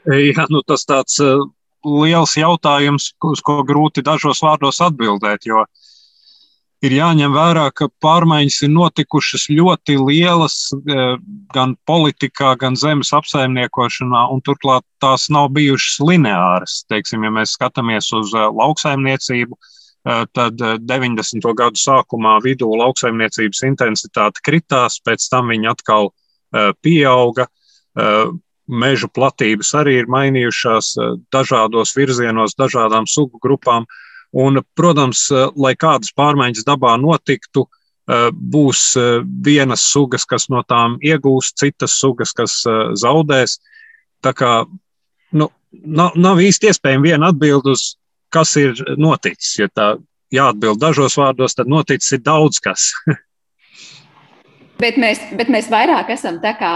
[0.09, 1.45] Jā, nu tas tāds uh,
[1.85, 5.90] liels jautājums, uz ko grūti dažos vārdos atbildēt, jo uh,
[6.85, 11.05] ir jāņem vērā, ka pārmaiņas ir notikušas ļoti lielas e,
[11.53, 16.81] gan politikā, gan zemes apsaimniekošanā, un turklāt tās nav bijušas lineāras.
[16.89, 21.49] Teiksim, ja mēs skatāmies uz e, lauksaimniecību, e, tad 90.
[21.61, 26.13] gadu sākumā vidū lauksaimniecības intensitāte kritās, pēc tam viņa atkal
[26.83, 27.45] pieauga.
[28.67, 30.89] Mežu platības arī ir mainījušās
[31.31, 33.85] dažādos virzienos, dažādām sugu grupām.
[33.87, 37.65] Uh, Un, protams, eh, lai kādas pārmaiņas dabā notiktu,
[38.07, 42.63] eh, būs eh, vienas sugas, kas no tām iegūs, citas sugas, kas
[42.95, 43.59] zaudēs.
[44.23, 44.65] Tā kā
[45.33, 47.97] nu, nav, nav īsti iespējama viena atbilde uz,
[48.31, 49.57] kas ir noticis.
[49.59, 49.97] Ja tā
[50.31, 52.91] jāatbild dažos vārdos, tad noticis ir daudz kas.
[54.83, 56.73] bet, mēs, bet mēs vairāk esam tā kā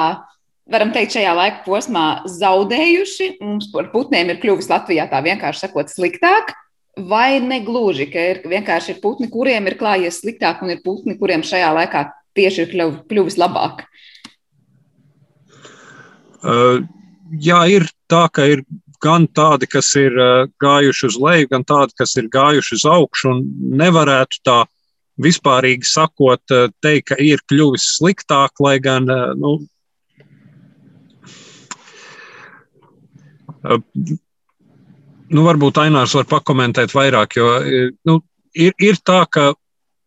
[0.71, 3.37] varam teikt, šajā laika posmā zaudējuši.
[3.39, 6.51] Mums par putniem ir kļuvis Latvijā tā vienkārši sakot sliktāk.
[6.95, 11.17] Vai ne gluži, ka ir vienkārši ir putni, kuriem ir klājies sliktāk, un ir putni,
[11.19, 12.05] kuriem šajā laikā
[12.35, 12.71] tieši ir
[13.09, 13.83] kļuvis labāk?
[16.45, 16.85] Uh,
[17.41, 18.63] jā, ir tā, ka ir
[19.03, 23.33] gan tādi, kas ir uh, gājuši uz leju, gan tādi, kas ir gājuši uz augšu,
[23.81, 24.59] nevarētu tā
[25.21, 29.57] vispārīgi sakot, uh, teikt, ka ir kļuvis sliktāk, lai gan uh, nu,
[35.29, 37.51] nu, varbūt Ainārs var pakomentēt vairāk, jo
[38.07, 38.19] nu,
[38.53, 39.53] ir, ir tā, ka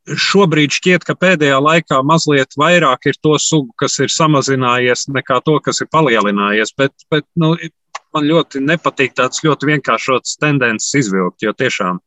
[0.09, 5.59] šobrīd šķiet, ka pēdējā laikā mazliet vairāk ir to sugu, kas ir samazinājies, nekā to,
[5.64, 6.72] kas ir palielinājies.
[6.78, 7.54] Bet, bet nu,
[8.16, 12.00] man ļoti nepatīk tāds ļoti vienkāršots tendences izvilkt, jo tiešām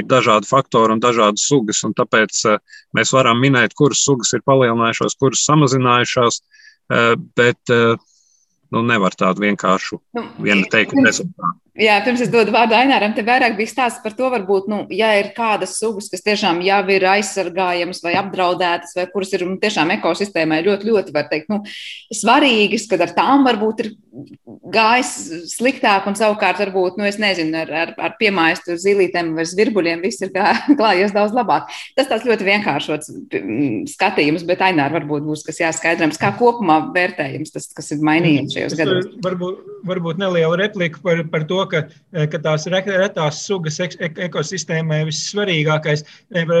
[0.00, 4.44] ir dažādi faktori un dažādas sugas, un tāpēc uh, mēs varam minēt, kuras sugas ir
[4.48, 6.40] palielinājušās, kuras samazinājušās.
[6.92, 7.72] Uh, bet
[8.72, 11.61] nu, nevar tādu vienkāršu, nu, vienu teikumu rezultātu.
[11.72, 15.08] Jā, pirms es dodu vārdu Aināram, te vairāk bija stāsts par to, varbūt, nu, ja
[15.16, 19.94] ir kādas sugas, kas tiešām jau ir aizsargājamas vai apdraudētas, vai kuras ir nu, tiešām
[19.94, 21.62] ekosistēmai ļoti, ļoti, var teikt, nu,
[22.12, 23.88] svarīgas, kad ar tām varbūt ir
[24.72, 25.12] gājis
[25.54, 30.20] sliktāk, un savukārt, varbūt, nu, es nezinu, ar, ar, ar piemājas zilītēm vai zvirbuļiem viss
[30.26, 30.32] ir
[30.78, 31.72] klājies daudz labāk.
[31.96, 33.12] Tas tāds ļoti vienkāršots
[33.94, 38.76] skatījums, bet Ainār varbūt būs kas jāskaidrams, kā kopumā vērtējums tas, kas ir mainījies šajos
[38.76, 39.10] gados.
[39.24, 41.82] Varbūt, varbūt neliela replika par, par to, ka,
[42.32, 46.04] ka tās retās sugas ekosistēmai vissvarīgākais.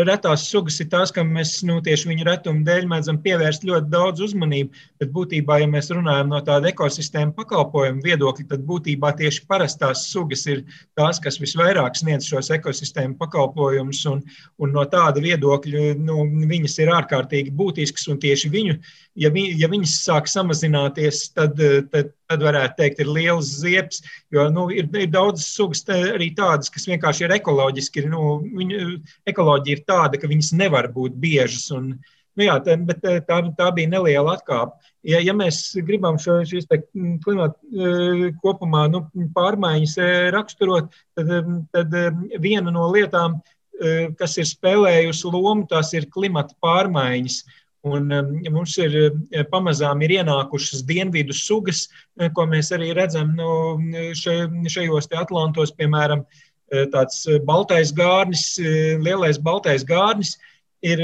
[0.08, 4.24] Retās sugas ir tās, kam mēs nu, tieši viņu retumu dēļ mēdzam pievērst ļoti daudz
[4.28, 4.82] uzmanību.
[5.02, 10.46] Bet būtībā, ja mēs runājam no tāda ekosistēma pakalpojuma viedokļa, tad būtībā tieši parastās sugas
[10.50, 10.64] ir
[10.98, 14.04] tās, kas visvairāk sniedz šos ekosistēmu pakalpojumus.
[14.12, 14.24] Un,
[14.62, 18.80] un no tāda viedokļa nu, viņas ir ārkārtīgi būtiskas un tieši viņu
[19.18, 21.60] ja, vi, ja viņas sāk samazināties, tad,
[21.92, 24.02] tad, tad varētu teikt, ir liels ziepes.
[24.34, 28.02] Jo nu, ir, ir daudz sugas arī tādas, kas vienkārši ir ekoloģiski.
[28.02, 28.96] Ir, nu, viņu,
[29.30, 31.68] ekoloģija ir tāda, ka viņas nevar būt biežas.
[31.76, 31.94] Un,
[32.36, 34.92] nu, jā, tā, bet tā, tā bija neliela atkāpe.
[35.06, 36.68] Ja, ja mēs gribam šo, šīs
[37.24, 37.58] klimata
[38.42, 39.96] kopumā nu, pārmaiņas
[40.34, 41.32] raksturot, tad,
[41.74, 41.96] tad
[42.42, 43.40] viena no lietām,
[44.18, 47.42] kas ir spēlējusi lomu, tas ir klimata pārmaiņas.
[47.82, 51.88] Un um, mums ir eh, pamazām ir ienākušas dienvidu sugas,
[52.20, 53.74] eh, ko mēs arī redzam no
[54.14, 56.22] šajos Atlantos, piemēram,
[56.70, 58.54] eh, tāds baltais gārnis,
[59.02, 60.36] lielais baltais gārnis
[60.82, 61.02] ir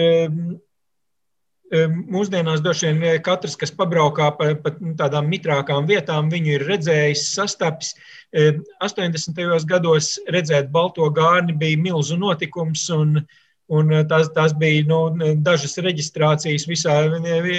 [1.68, 7.90] Mūsdienās droši vien katrs, kas pabraukā pa, pa tādām mitrākām vietām, viņu ir redzējis, sastapis.
[8.32, 9.66] 80.
[9.68, 13.20] gados redzēt balto gārni bija milzu notikums, un
[13.68, 15.00] Un eh, tās, tās bija nu,
[15.44, 16.96] dažas reģistrācijas visā,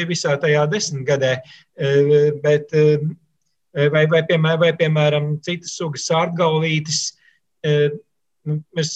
[0.09, 1.35] visā tajā desmitgadē.
[1.77, 3.05] Eh, bet, eh,
[3.93, 7.03] vai, vai, piemēram, vai, piemēram, citas sugas sārgalvītis.
[8.47, 8.89] Nu, mēs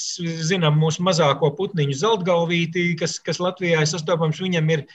[0.48, 4.40] zinām mūsu mazāko putniņu zeltgalvīti, kas, kas Latvijā ir sastopams.
[4.42, 4.86] Viņam ir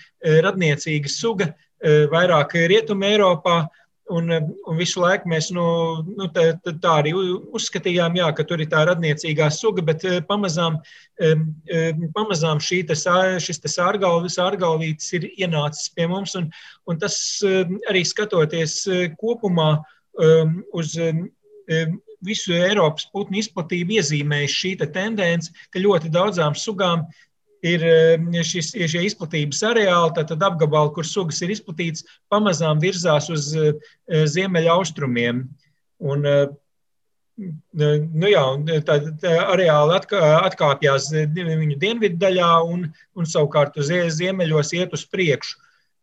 [0.43, 1.51] radniecīga suga
[2.11, 3.59] vairāk Rietumē Eiropā.
[4.09, 5.65] Un, un visu laiku mēs nu,
[6.17, 10.79] nu, tā, tā arī uzskatījām, jā, ka tur ir tā radniecīgā suga, bet eh, pamazām,
[12.17, 12.97] pamazām te,
[13.45, 16.33] šis sārgalvis, ārgalvītis ir ienācis pie mums.
[16.41, 16.49] Un,
[16.89, 17.19] un tas
[17.91, 19.75] arī skatoties eh, kopumā
[20.75, 20.97] uz
[22.25, 27.28] visu Eiropas putnu izplatību, iezīmējas šī te tendence, ka ļoti daudzām sugām ir
[27.65, 33.75] ehm, šis, šie izplatības areāli, tātad apgabali, kur sugas ir izplatītas, pamazām virzās uz eh,
[34.07, 35.45] ziemeļa austrumiem.
[35.99, 36.47] Un, eh,
[37.79, 38.45] nu jā,
[38.87, 45.59] tā, tā areāli atkāpjas viņu dienvidu daļā un, un savukārt uz ziemeļos iet uz priekšu.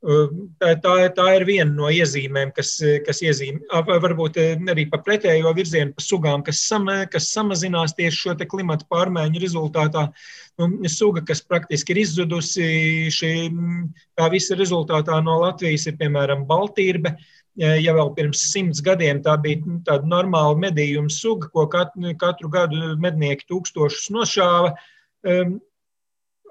[0.06, 2.76] Tā, tā, tā ir viena no iezīmēm, kas,
[3.08, 3.63] kas iezīmē,
[4.04, 4.38] varbūt
[4.70, 10.04] arī pa pretējo virzienu, pa sugām, kas, sam, kas samazinās tieši šo klimata pārmaiņu rezultātā.
[10.62, 12.68] Nu, suga, kas praktiski ir izzudusi,
[13.15, 13.32] šī,
[14.20, 17.15] tā visa rezultātā no Latvijas ir piemēram Baltīrbe.
[17.58, 22.52] Ja vēl pirms simts gadiem tā bija nu, tāda normāla medījuma suga, ko katru, katru
[22.52, 24.76] gadu mednieki tūkstošus nošāva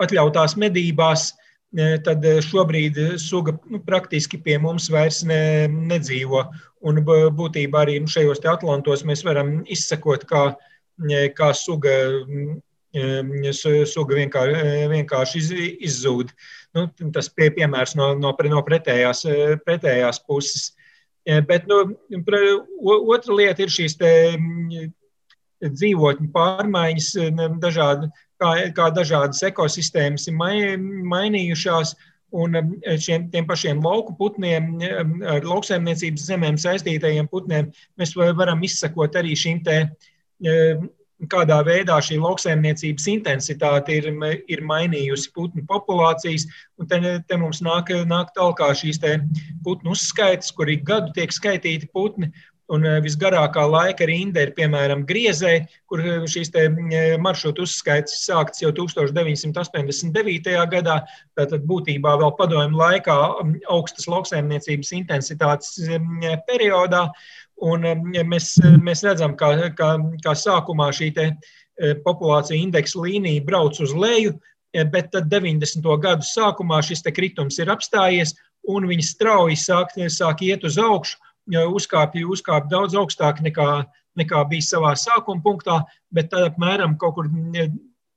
[0.03, 1.31] atļautās medībās,
[2.05, 6.45] tad šobrīd suga nu, praktiski pie mums vairs ne, nedzīvo.
[6.85, 10.45] Un būtībā arī nu, šajos Atlantos mēs varam izsekot, kā,
[11.35, 11.97] kā suga,
[13.91, 15.53] suga vienkārši, vienkārši iz,
[15.91, 16.35] izzūd.
[16.77, 19.25] Nu, tas pie, piemērs no, no, no pretējās,
[19.67, 20.73] pretējās puses.
[21.25, 21.81] Bet nu,
[23.09, 23.97] otra lieta ir šīs
[25.65, 27.11] dzīvotņu pārmaiņas,
[27.63, 28.11] dažādi
[28.43, 30.83] kā, kā dažādas ekosistēmas ir
[31.15, 31.95] mainījušās.
[32.35, 32.57] Un
[32.99, 34.73] šiem tiem pašiem lauku putniem,
[35.31, 37.69] ar lauksaimniecības zemēm saistītajiem putniem,
[38.01, 39.77] mēs varam izsekot arī šīm te,
[41.31, 44.09] kādā veidā šī lauksaimniecības intensitāte ir,
[44.51, 46.47] ir mainījusi putnu populācijas.
[46.81, 49.01] Un te, te mums nāk, nāk tālāk šīs
[49.65, 52.33] putnu uzskaitas, kur ik gadu tiek skaitīti putni.
[52.73, 58.63] Un eh, visgarākā laika rinda ir piemēram Griezē, kur eh, šīs eh, maršrutu uzskaits sākts
[58.63, 60.55] jau 1989.
[60.73, 61.03] gadā.
[61.37, 67.11] Tātad būtībā vēl padomju laikā mm, augstas lauksaimniecības intensitātes mm, periodā.
[67.65, 67.85] Un
[68.33, 69.93] mēs, mēs redzam, kā, kā,
[70.25, 71.13] kā sākumā šī
[72.03, 74.33] populācija indeksa līnija brauc uz leju,
[74.91, 75.87] bet tad 90.
[76.03, 78.35] gadu sākumā šis kritums ir apstājies
[78.75, 83.85] un viņi strauji sāk, sāk iet uz augšu uzkāpja, uzkāpja daudz augstāk nekā,
[84.17, 87.29] nekā bija savā sākuma punktā, bet tad apmēram kaut kur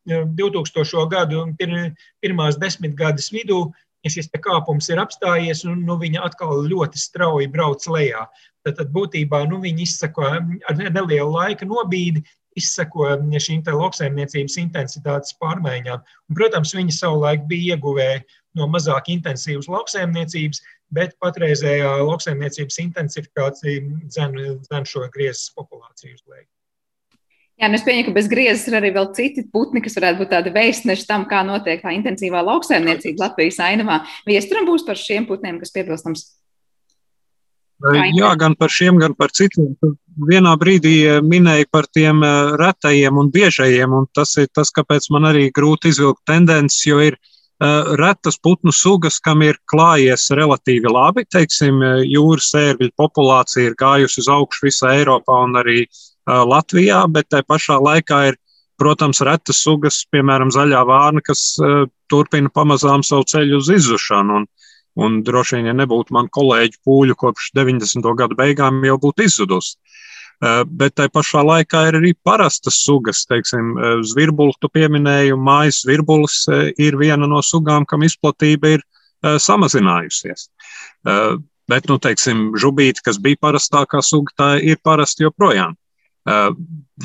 [0.07, 1.07] 2000.
[1.11, 3.67] gadu pir, pirmās desmitgades vidū
[4.07, 8.25] ja šis kāpums ir apstājies, un nu, viņa atkal ļoti strauji brauc lejā.
[8.65, 12.23] Tad, tad būtībā nu, viņi izsako ar nelielu laika nobīdi,
[12.57, 16.01] izsako šīm lauksaimniecības intensitātes pārmaiņām.
[16.01, 18.23] Un, protams, viņi savulaik bija ieguvēji
[18.57, 20.61] no mazāk intensīvas lauksaimniecības,
[20.93, 26.47] bet patreizējā lauksaimniecības intensifikācija dzen šo griezes populāciju uz leju.
[27.57, 30.29] Jā, nu es pieņemu, ka bez griezes ir arī vēl citi putni, kas varētu būt
[30.29, 34.03] tādi vēstneši tam, kā notiek tā intensīvā lauksaimniecība Latvijas ainavā.
[34.29, 36.27] Viesturam būs par šiem putniem, kas piebilstams.
[38.13, 39.73] Jā, gan par šiem, gan par citiem.
[40.29, 45.09] Vienā brīdī eh, minēja par tiem eh, retajiem un biežajiem, un tas ir tas, kāpēc
[45.13, 47.36] man arī grūti izvilkt tendences, jo ir uh,
[47.97, 51.23] retas putnu sugas, kam ir klājies relatīvi labi.
[51.25, 57.29] Teiksim, jūras sērgļu populācija ir gājusi uz augšu visā Eiropā un arī uh, Latvijā, bet
[57.29, 58.37] tai pašā laikā ir,
[58.77, 61.55] protams, retas sugas, piemēram, zaļā vārna, kas
[62.11, 64.41] turpina pamazām savu ceļu uz izzušanu.
[64.41, 64.45] Un,
[65.01, 68.05] un droši vien, ja nebūtu man kolēģi pūļu kopš 90.
[68.19, 69.77] gadu beigām, jau būtu izzudusi.
[70.39, 73.71] Bet tai pašā laikā ir arī parastas sugas, teiksim,
[74.05, 76.43] zvirbuli, tu pieminēji, mājas zvirbulis
[76.77, 78.85] ir viena no sugām, kam izplatība ir
[79.41, 80.51] samazinājusies.
[81.67, 85.73] Bet, nu, teiksim, žubīte, kas bija parastākā suga, tā ir parasti joprojām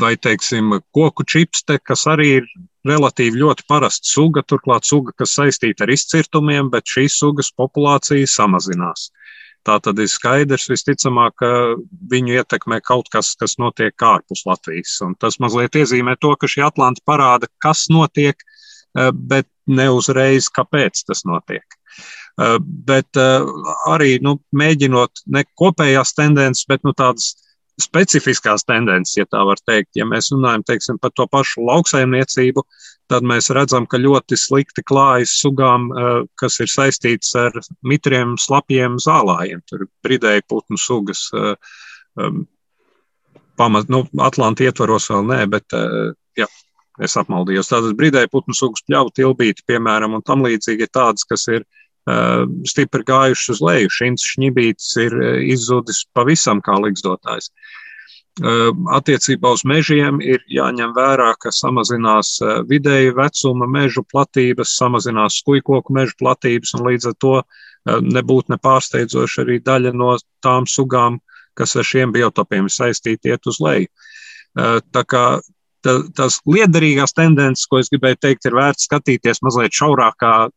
[0.01, 2.47] vai, teiksim, koku čipste, kas arī ir
[2.89, 9.11] relatīvi ļoti parasta suga, turklāt suga, kas saistīta ar izcirtumiem, bet šīs sugas populācija samazinās.
[9.63, 11.51] Tā tad ir skaidrs, visticamāk, ka
[12.11, 14.97] viņu ietekmē kaut kas, kas notiek ārpus Latvijas.
[15.07, 18.43] Un tas mazliet iezīmē to, ka šī Atlanta parāda, kas notiek,
[19.15, 21.79] bet ne uzreiz, kāpēc tas notiek.
[22.91, 27.37] Bet arī nu, mēģinot ne kopējās tendences, bet nu, tādas
[27.83, 29.91] specifiskās tendences, ja tā var teikt.
[29.99, 32.65] Ja mēs runājam teiksim, par to pašu lauksaimniecību,
[33.13, 38.99] tad mēs redzam, ka ļoti slikti klājas sugām, eh, kas ir saistītas ar mitriem, slapjiem
[39.03, 39.63] zālājiem.
[39.69, 41.29] Tur ir bridēji putnu sugas.
[41.35, 41.55] Eh,
[42.17, 42.47] um,
[43.57, 46.49] pamat, nu, Atlantijas ietvaros vēl nē, bet eh, jā,
[47.01, 47.71] es apmaldījos.
[47.71, 51.65] Tādas bridēji putnu sugas pļauju tilbīti, piemēram, un tam līdzīgi ir tādas, kas ir
[52.67, 53.93] stipri gājuši uz leju.
[53.93, 55.17] Šis šņibītis ir
[55.55, 57.53] izzudis pavisam kā likstotājs.
[58.97, 62.39] Attiecībā uz mežiem ir jāņem vērā, ka samazinās
[62.69, 67.35] vidēji vecuma mežu platības, samazinās skujkoku mežu platības, un līdz ar to
[67.87, 71.21] nebūtu nepārsteidzoši arī daļa no tām sugām,
[71.55, 73.93] kas ar šiem biotopiem saistīti, iet uz leju.
[74.57, 75.27] Tā kā
[75.83, 80.49] tās liederīgās tendences, ko es gribēju teikt, ir vērts skatīties mazliet šaurākā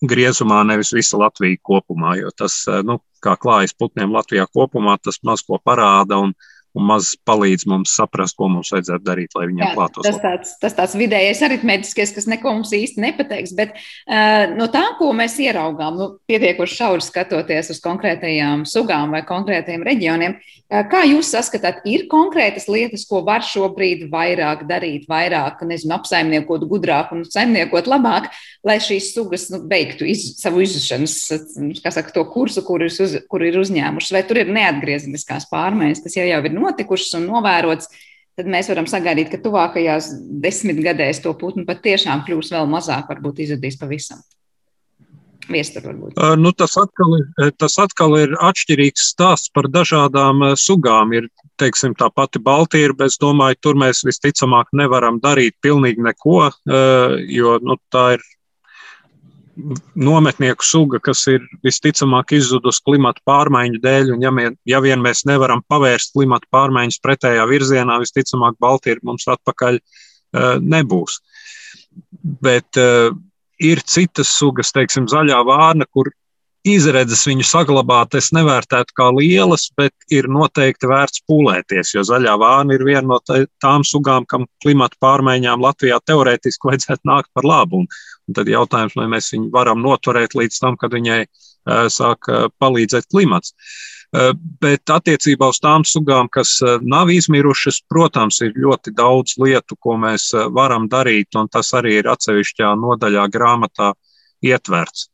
[0.00, 2.16] griezumā, nevis visa Latvija kopumā.
[2.20, 6.20] Jo tas, nu, kā klājas putniem Latvijā kopumā, tas maz ko parāda.
[6.24, 6.34] Un,
[6.76, 10.06] un maz palīdz mums saprast, ko mums vajadzētu darīt, lai viņiem klātos.
[10.06, 14.84] Tas tāds, tas tāds vidējais aritmētiskais, kas neko mums īsti nepateiks, bet uh, no tā,
[15.00, 21.02] ko mēs ieraugām, nu, pietiekoši šauri skatoties uz konkrētajām sugām vai konkrētajiem reģioniem, uh, kā
[21.08, 27.26] jūs saskatāt, ir konkrētas lietas, ko var šobrīd vairāk darīt, vairāk, nezinu, apsaimniekot gudrāk un
[27.26, 28.30] saimniekot labāk,
[28.66, 31.16] lai šīs sugas nu, beigtu iz, savu izzušanas,
[31.82, 36.04] kā saka, to kursu, kur ir, uz, kur ir uzņēmušas, vai tur ir neatgriezeniskās pārmaiņas,
[36.06, 37.90] kas jau, jau ir notikušas un novērotas,
[38.38, 40.12] tad mēs varam sagaidīt, ka tuvākajās
[40.44, 44.22] desmitgadēs to putnu pat tiešām kļūs vēl mazāk, varbūt izzudīs pavisam.
[45.50, 51.14] Uh, nu, tas, atkal ir, tas atkal ir atšķirīgs stāsts par dažādām sugām.
[51.16, 51.26] Ir
[51.58, 56.52] teiksim, tā pati Baltija, bet es domāju, tur mēs visticamāk nevaram darīt pilnīgi neko,
[57.34, 58.24] jo nu, tā ir
[59.98, 65.24] nometnieku suga, kas ir visticamāk izzudusi klimata pārmaiņu dēļ, un ja, mē, ja vien mēs
[65.28, 71.20] nevaram pavērst klimata pārmaiņas pretējā virzienā, visticamāk Baltija mums atpakaļ uh, nebūs.
[72.20, 73.10] Bet uh,
[73.60, 76.12] ir citas sugas, teiksim, zaļā vārna, kur
[76.66, 82.76] izredzes viņu saglabāt, es nevērtētu kā lielas, bet ir noteikti vērts pūlēties, jo zaļā vāna
[82.76, 83.20] ir viena no
[83.62, 87.84] tām sugām, kam klimata pārmaiņām Latvijā teorētiski vajadzētu nākt par labu.
[87.84, 87.88] Un,
[88.28, 91.24] un tad jautājums, vai mēs viņu varam noturēt līdz tam, kad viņai
[91.92, 92.28] sāk
[92.60, 93.54] palīdzēt klimats.
[94.60, 100.32] Bet attiecībā uz tām sugām, kas nav izmirušas, protams, ir ļoti daudz lietu, ko mēs
[100.50, 103.92] varam darīt, un tas arī ir atsevišķā nodaļā grāmatā
[104.42, 105.08] ietverts.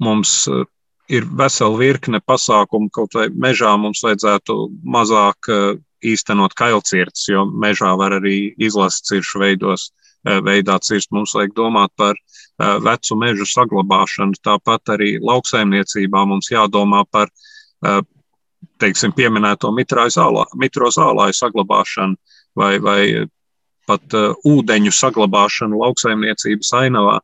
[0.00, 0.64] Mums eh,
[1.12, 4.56] ir vesela virkne pasākumu, kaut vai mežā mums vajadzētu
[4.96, 5.80] mazāk eh,
[6.12, 9.90] īstenot kailcirts, jo mežā var arī izlasīt ciršu veidos,
[10.24, 11.12] eh, veidā cirst.
[11.12, 12.16] Mums vajag domāt par
[12.60, 14.36] vecu mežu saglabāšanu.
[14.44, 17.30] Tāpat arī lauksaimniecībā mums jādomā par,
[18.76, 22.18] teiksim, pieminēto zālā, mitro zālāju saglabāšanu
[22.60, 23.24] vai, vai
[23.88, 24.12] pat
[24.44, 27.16] ūdeņu saglabāšanu lauksaimniecības ainavā.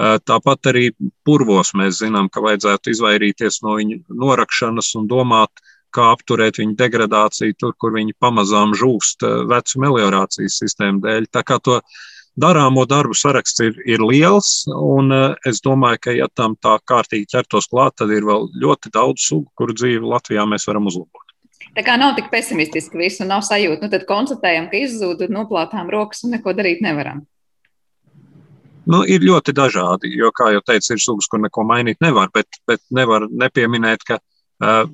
[0.00, 0.86] Tāpat arī
[1.28, 7.56] purvos mēs zinām, ka vajadzētu izvairīties no viņu norakšanas un domāt, kā apturēt viņu degradāciju
[7.58, 11.26] tur, kur viņi pamazām žūst vecu meliorācijas sistēmu dēļ.
[11.34, 11.80] Tā kā to
[12.40, 15.12] darāmo darbu saraksts ir, ir liels, un
[15.46, 19.50] es domāju, ka, ja tam tā kārtīgi ķertos klāt, tad ir vēl ļoti daudz sugu,
[19.58, 21.26] kuru dzīvi Latvijā mēs varam uzlabot.
[21.76, 25.90] Tā kā nav tik pesimistiski viss, un nav sajūta, nu tad konstatējam, ka izzūd, noplātām
[25.92, 27.26] rokas un neko darīt nevaram.
[28.88, 32.60] Nu, ir ļoti dažādi, jo, kā jau teicu, ir sugas, kur neko mainīt nevar, bet,
[32.68, 34.86] bet nevar nepieminēt, ka uh,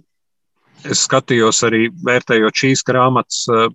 [0.84, 3.68] es skatījos arī vērtējot šīs grāmatas uh,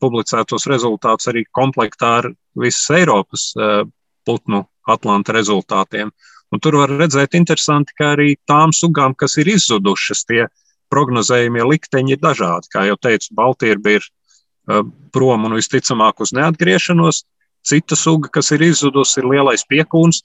[0.00, 3.82] publicētos rezultātus arī komplektā ar visas Eiropas uh,
[4.26, 6.12] putnu Atlanta rezultātiem.
[6.52, 10.46] Un tur var redzēt interesanti, ka arī tām sugām, kas ir izzudušas, tie
[10.92, 12.68] prognozējumie likteņi ir dažādi.
[12.72, 14.82] Kā jau teicu, Baltija ir uh,
[15.12, 17.24] prom un visticamāk uz neatgriešanos.
[17.62, 20.22] Cita suga, kas ir izzudusi, ir lielais piekūns,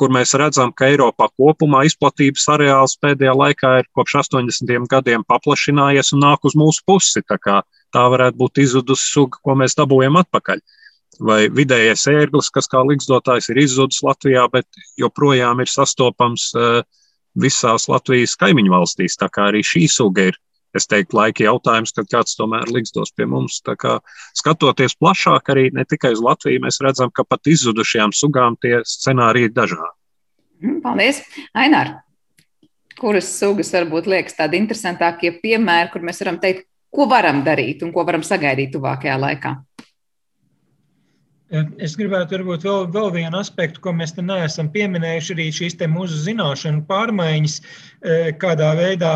[0.00, 6.14] kur mēs redzam, ka Eiropā kopumā izplatības areāls pēdējā laikā ir kopš 80 gadiem paplašinājies
[6.16, 7.20] un nāk uz mūsu pusi.
[7.28, 7.60] Tā,
[7.92, 10.62] tā varētu būt izzudusi suga, ko mēs dabūjam atpakaļ.
[11.20, 14.64] Vai vidējais ērglis, kas kā līgzdotājs ir izzudis Latvijā, bet
[14.96, 16.80] joprojām ir sastopams uh,
[17.36, 19.18] visās Latvijas kaimiņu valstīs.
[19.20, 20.40] Tā kā arī šī suga ir
[20.76, 23.60] es teiktu, laika jautājums, kad kāds tomēr likstos pie mums.
[23.66, 23.98] Tā kā
[24.38, 29.50] skatoties plašāk, arī ne tikai uz Latviju, mēs redzam, ka pat izzudušajām sugām tie scenāriji
[29.50, 29.96] ir dažādi.
[30.60, 31.22] Mm, paldies!
[31.56, 31.94] Ainār,
[33.00, 37.94] kuras sugas varbūt liekas tādi interesantākie piemēri, kur mēs varam teikt, ko varam darīt un
[37.94, 39.54] ko varam sagaidīt tuvākajā laikā?
[41.50, 46.20] Es gribētu varbūt vēl, vēl vienu aspektu, ko mēs te neesam pieminējuši, arī šīs mūsu
[46.22, 49.14] zināšanu pārmaiņas, e, kādā veidā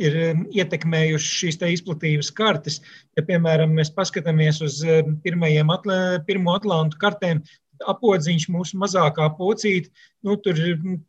[0.00, 0.16] ir
[0.56, 2.80] ietekmējušas šīs izplatības kartes.
[3.18, 5.02] Ja, piemēram, mēs paskatāmies uz e,
[5.76, 7.44] atla, pirmo atlantu kartēm,
[7.84, 9.90] apodziņš, mūsu mazākā pocīte,
[10.24, 10.56] nu, tur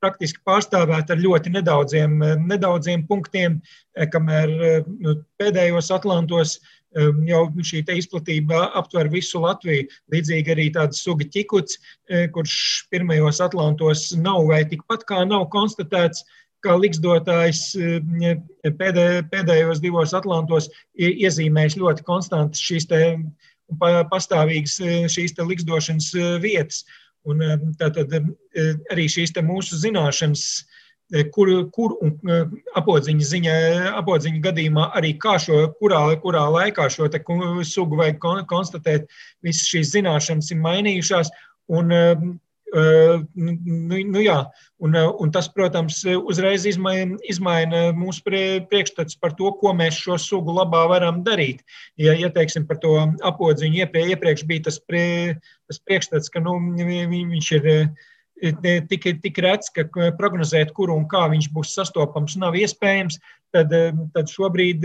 [0.03, 3.61] praktiski pārstāvēta ar ļoti nedaudziem, nedaudziem punktiem,
[3.95, 4.51] e, kamēr
[4.83, 6.73] nu, pēdējos atlantos uh,
[7.27, 9.87] jau šī izplatība aptver visu Latviju.
[10.13, 11.77] Līdzīgi arī tāds suga ķikuts,
[12.09, 16.23] e, kurš pirmajos atlantos nav vai tikpat kā nav konstatēts,
[16.65, 17.75] kā liksdotājs
[18.79, 22.87] pēdē, pēdējos divos atlantos iezīmējis ļoti konstantas šīs
[24.09, 26.85] pastāvīgas e, šīs liksdošanas vietas.
[27.27, 27.41] Un
[27.75, 28.13] tātad
[28.93, 30.63] arī šīs mūsu zināšanas
[31.31, 33.53] kur, kur un eh, apodziņa ziņā,
[34.01, 37.07] apodziņa gadījumā arī kā šo, kurā, kurā laikā šo
[37.63, 39.07] sugu vajag konstatēt,
[39.43, 41.31] visas šīs zināšanas ir mainījušās.
[41.67, 42.27] Un, eh,
[42.75, 44.41] nu, nu jā,
[44.83, 50.51] un, un tas, protams, uzreiz izmaina, izmaina mūsu priekšstats par to, ko mēs šo sugu
[50.51, 51.63] labā varam darīt.
[51.95, 55.39] Ja, ja teiksim, par to apodziņu iepriekš, iepriekš bija tas, prie,
[55.71, 57.71] tas priekšstats, ka nu, viņš ir
[58.89, 63.19] tik, tik rets, ka prognozēt, kur un kā viņš būs sastopams, nav iespējams.
[63.55, 63.71] Tad,
[64.13, 64.83] tad šobrīd,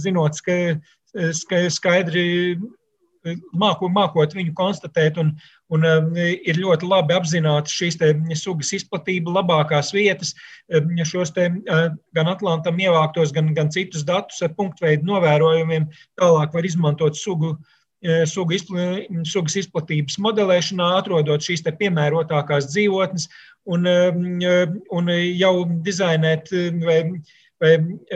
[0.00, 2.24] zinot, ka skaidri
[3.52, 5.34] māko, mākot viņu konstatēt, un,
[5.74, 5.84] un
[6.16, 7.98] ir ļoti labi apzināti šīs
[8.40, 10.32] sugas izplatība, labākās vietas,
[11.04, 11.50] šos te,
[12.16, 15.90] gan Atlantam ievāktos, gan, gan citus datus ar punktveidu novērojumiem,
[16.20, 17.77] tālāk var izmantot sugu uh,
[18.30, 18.78] sugu izpl
[19.26, 23.26] sugas izplatības modelēšanā, atrodot šīs piemērotākās dzīvotnes
[23.74, 24.54] un, e,
[24.94, 26.52] un jau dizainēt
[26.84, 26.98] vai,
[27.60, 27.72] vai,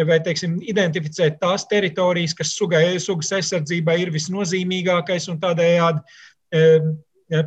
[0.09, 6.03] vai teiksim, identificēt tās teritorijas, kas sugai, sugas aizsardzībai ir visnozīmīgākais un tādējādi
[6.55, 6.67] e,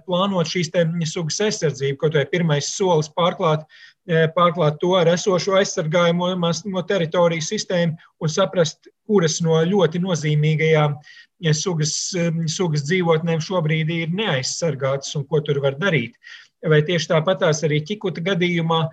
[0.05, 0.71] plānot šīs
[1.11, 3.65] sugas aizsardzību, kaut vai pirmais solis pārklāt,
[4.35, 6.33] pārklāt to ar esošo aizsargājumu
[6.71, 11.13] no teritoriju sistēmu un saprast, kuras no ļoti nozīmīgajām uh,
[11.43, 11.93] ja sugas,
[12.51, 16.15] sugas dzīvotnēm šobrīd ir neaizsargātas un ko tur var darīt.
[16.65, 18.85] Vai tieši tāpatās arī ķikuta gadījumā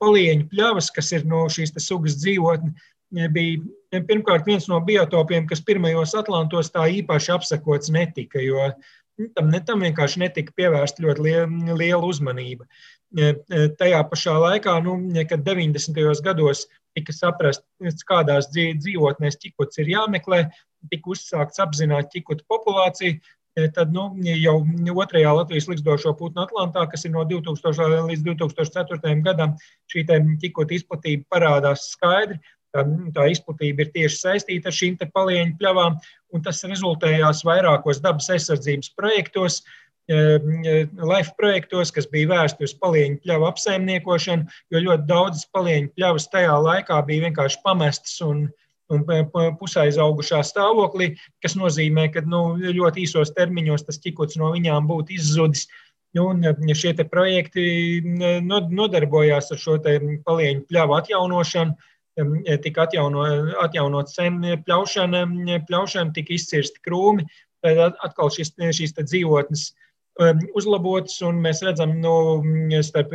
[0.00, 2.72] palieņu pļavas, kas ir no šīs sugas dzīvotne,
[3.34, 8.68] bija pirmkārt viens no biotopiem, kas pirmajos Atlantos tā īpaši apsakots netika, jo
[9.36, 12.66] tam, tam vienkārši netika pievērsta ļoti liela, liela uzmanība.
[13.80, 14.96] Tajā pašā laikā, nu,
[15.30, 15.98] kad 90.
[16.24, 16.66] gados
[16.96, 17.64] tika saprast,
[18.06, 20.44] kādās dzīvotnēs ķikots ir jāmeklē,
[20.92, 23.18] tika uzsākts apzināti ķikutu populāciju.
[23.58, 24.60] E, tad nu, jau
[25.02, 29.56] otrajā Latvijas likstošo putnu Atlantā, kas ir no 2000 līdz 2004 gadam,
[29.90, 30.04] šī
[30.44, 32.38] ķikuta izplatība parādās skaidri.
[32.70, 32.84] Tā,
[33.16, 35.96] tā izplatība ir tieši saistīta ar šīm palieņu pļavām,
[36.30, 39.58] un tas rezultējās vairākos dabas aizsardzības projektos,
[40.06, 45.90] e, e, LIFE projektos, kas bija vērsti uz palieņu pļavu apsaimniekošanu, jo ļoti daudzas palieņu
[45.96, 48.46] pļavas tajā laikā bija vienkārši pamestas un,
[48.94, 49.04] un
[49.58, 55.66] pusaizaugušā stāvoklī, kas nozīmē, ka nu, ļoti īsos termiņos tas ķikots no viņām būtu izzudis.
[56.14, 56.42] Nu, un
[56.74, 57.64] šie projekti
[58.42, 61.76] nodarbojās ar šo palieņu pļāvu atjaunošanu,
[62.64, 63.24] tika atjauno,
[63.62, 65.24] atjaunot sen pļaušana,
[65.68, 67.26] pļaušana, tika izcirsti krūmi,
[67.64, 69.70] tad atkal šis, šīs dzīvotnes
[70.56, 72.14] uzlabotas, un mēs redzam, nu,
[72.84, 73.14] starp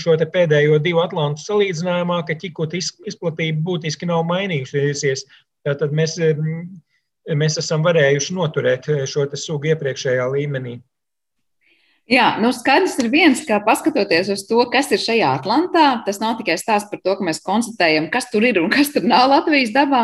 [0.00, 5.26] šo pēdējo divu atlantu salīdzinājumā, ka ķikota izplatība būtiski nav mainījusies.
[5.66, 6.16] Tad mēs,
[7.28, 10.80] mēs esam varējuši noturēt šo sugu iepriekšējā līmenī.
[12.10, 16.34] Jā, nu skaidrs ir viens, ka paskatoties uz to, kas ir šajā Atlantā, tas nav
[16.40, 19.70] tikai stāsts par to, ka mēs konstatējam, kas tur ir un kas tur nav Latvijas
[19.70, 20.00] dabā,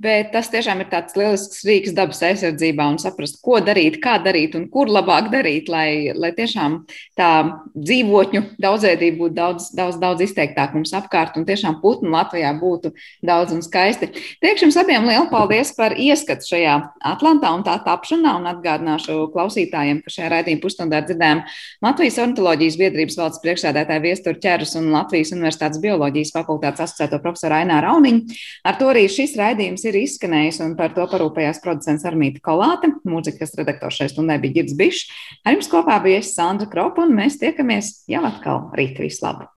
[0.00, 4.56] bet tas tiešām ir tāds lielisks rīks dabas aizsardzībā un saprast, ko darīt, kā darīt
[4.56, 6.78] un kur labāk darīt, lai, lai tiešām
[7.20, 7.28] tā
[7.76, 13.52] dzīvotņu daudzveidība būtu daudz, daudz, daudz izteiktāk mums apkārt un tiešām putnu Latvijā būtu daudz
[13.52, 14.08] un skaisti.
[14.40, 16.80] Teikšu jums abiem lielu paldies par ieskatu šajā
[17.12, 21.41] Atlantā un tā tapšanā un atgādināšu klausītājiem, ka šajā raidījuma pusstundā dzirdējām
[21.84, 27.88] Latvijas ornitoloģijas biedrības valdes priekšsēdētāja viestura ķerus un Latvijas Universitātes bioloģijas fakultātes asociēto profesoru Aināru
[27.88, 28.38] Rauniņu.
[28.68, 32.92] Ar to arī šis raidījums ir izskanējis un par to parūpējās producents Armīta Kolāte.
[33.08, 35.08] Mūzikas redaktors šai stundai bija Girds Bišs.
[35.46, 39.48] Ar jums kopā bija es Sandra Kropa un mēs tiekamies jau atkal rīt vislabu.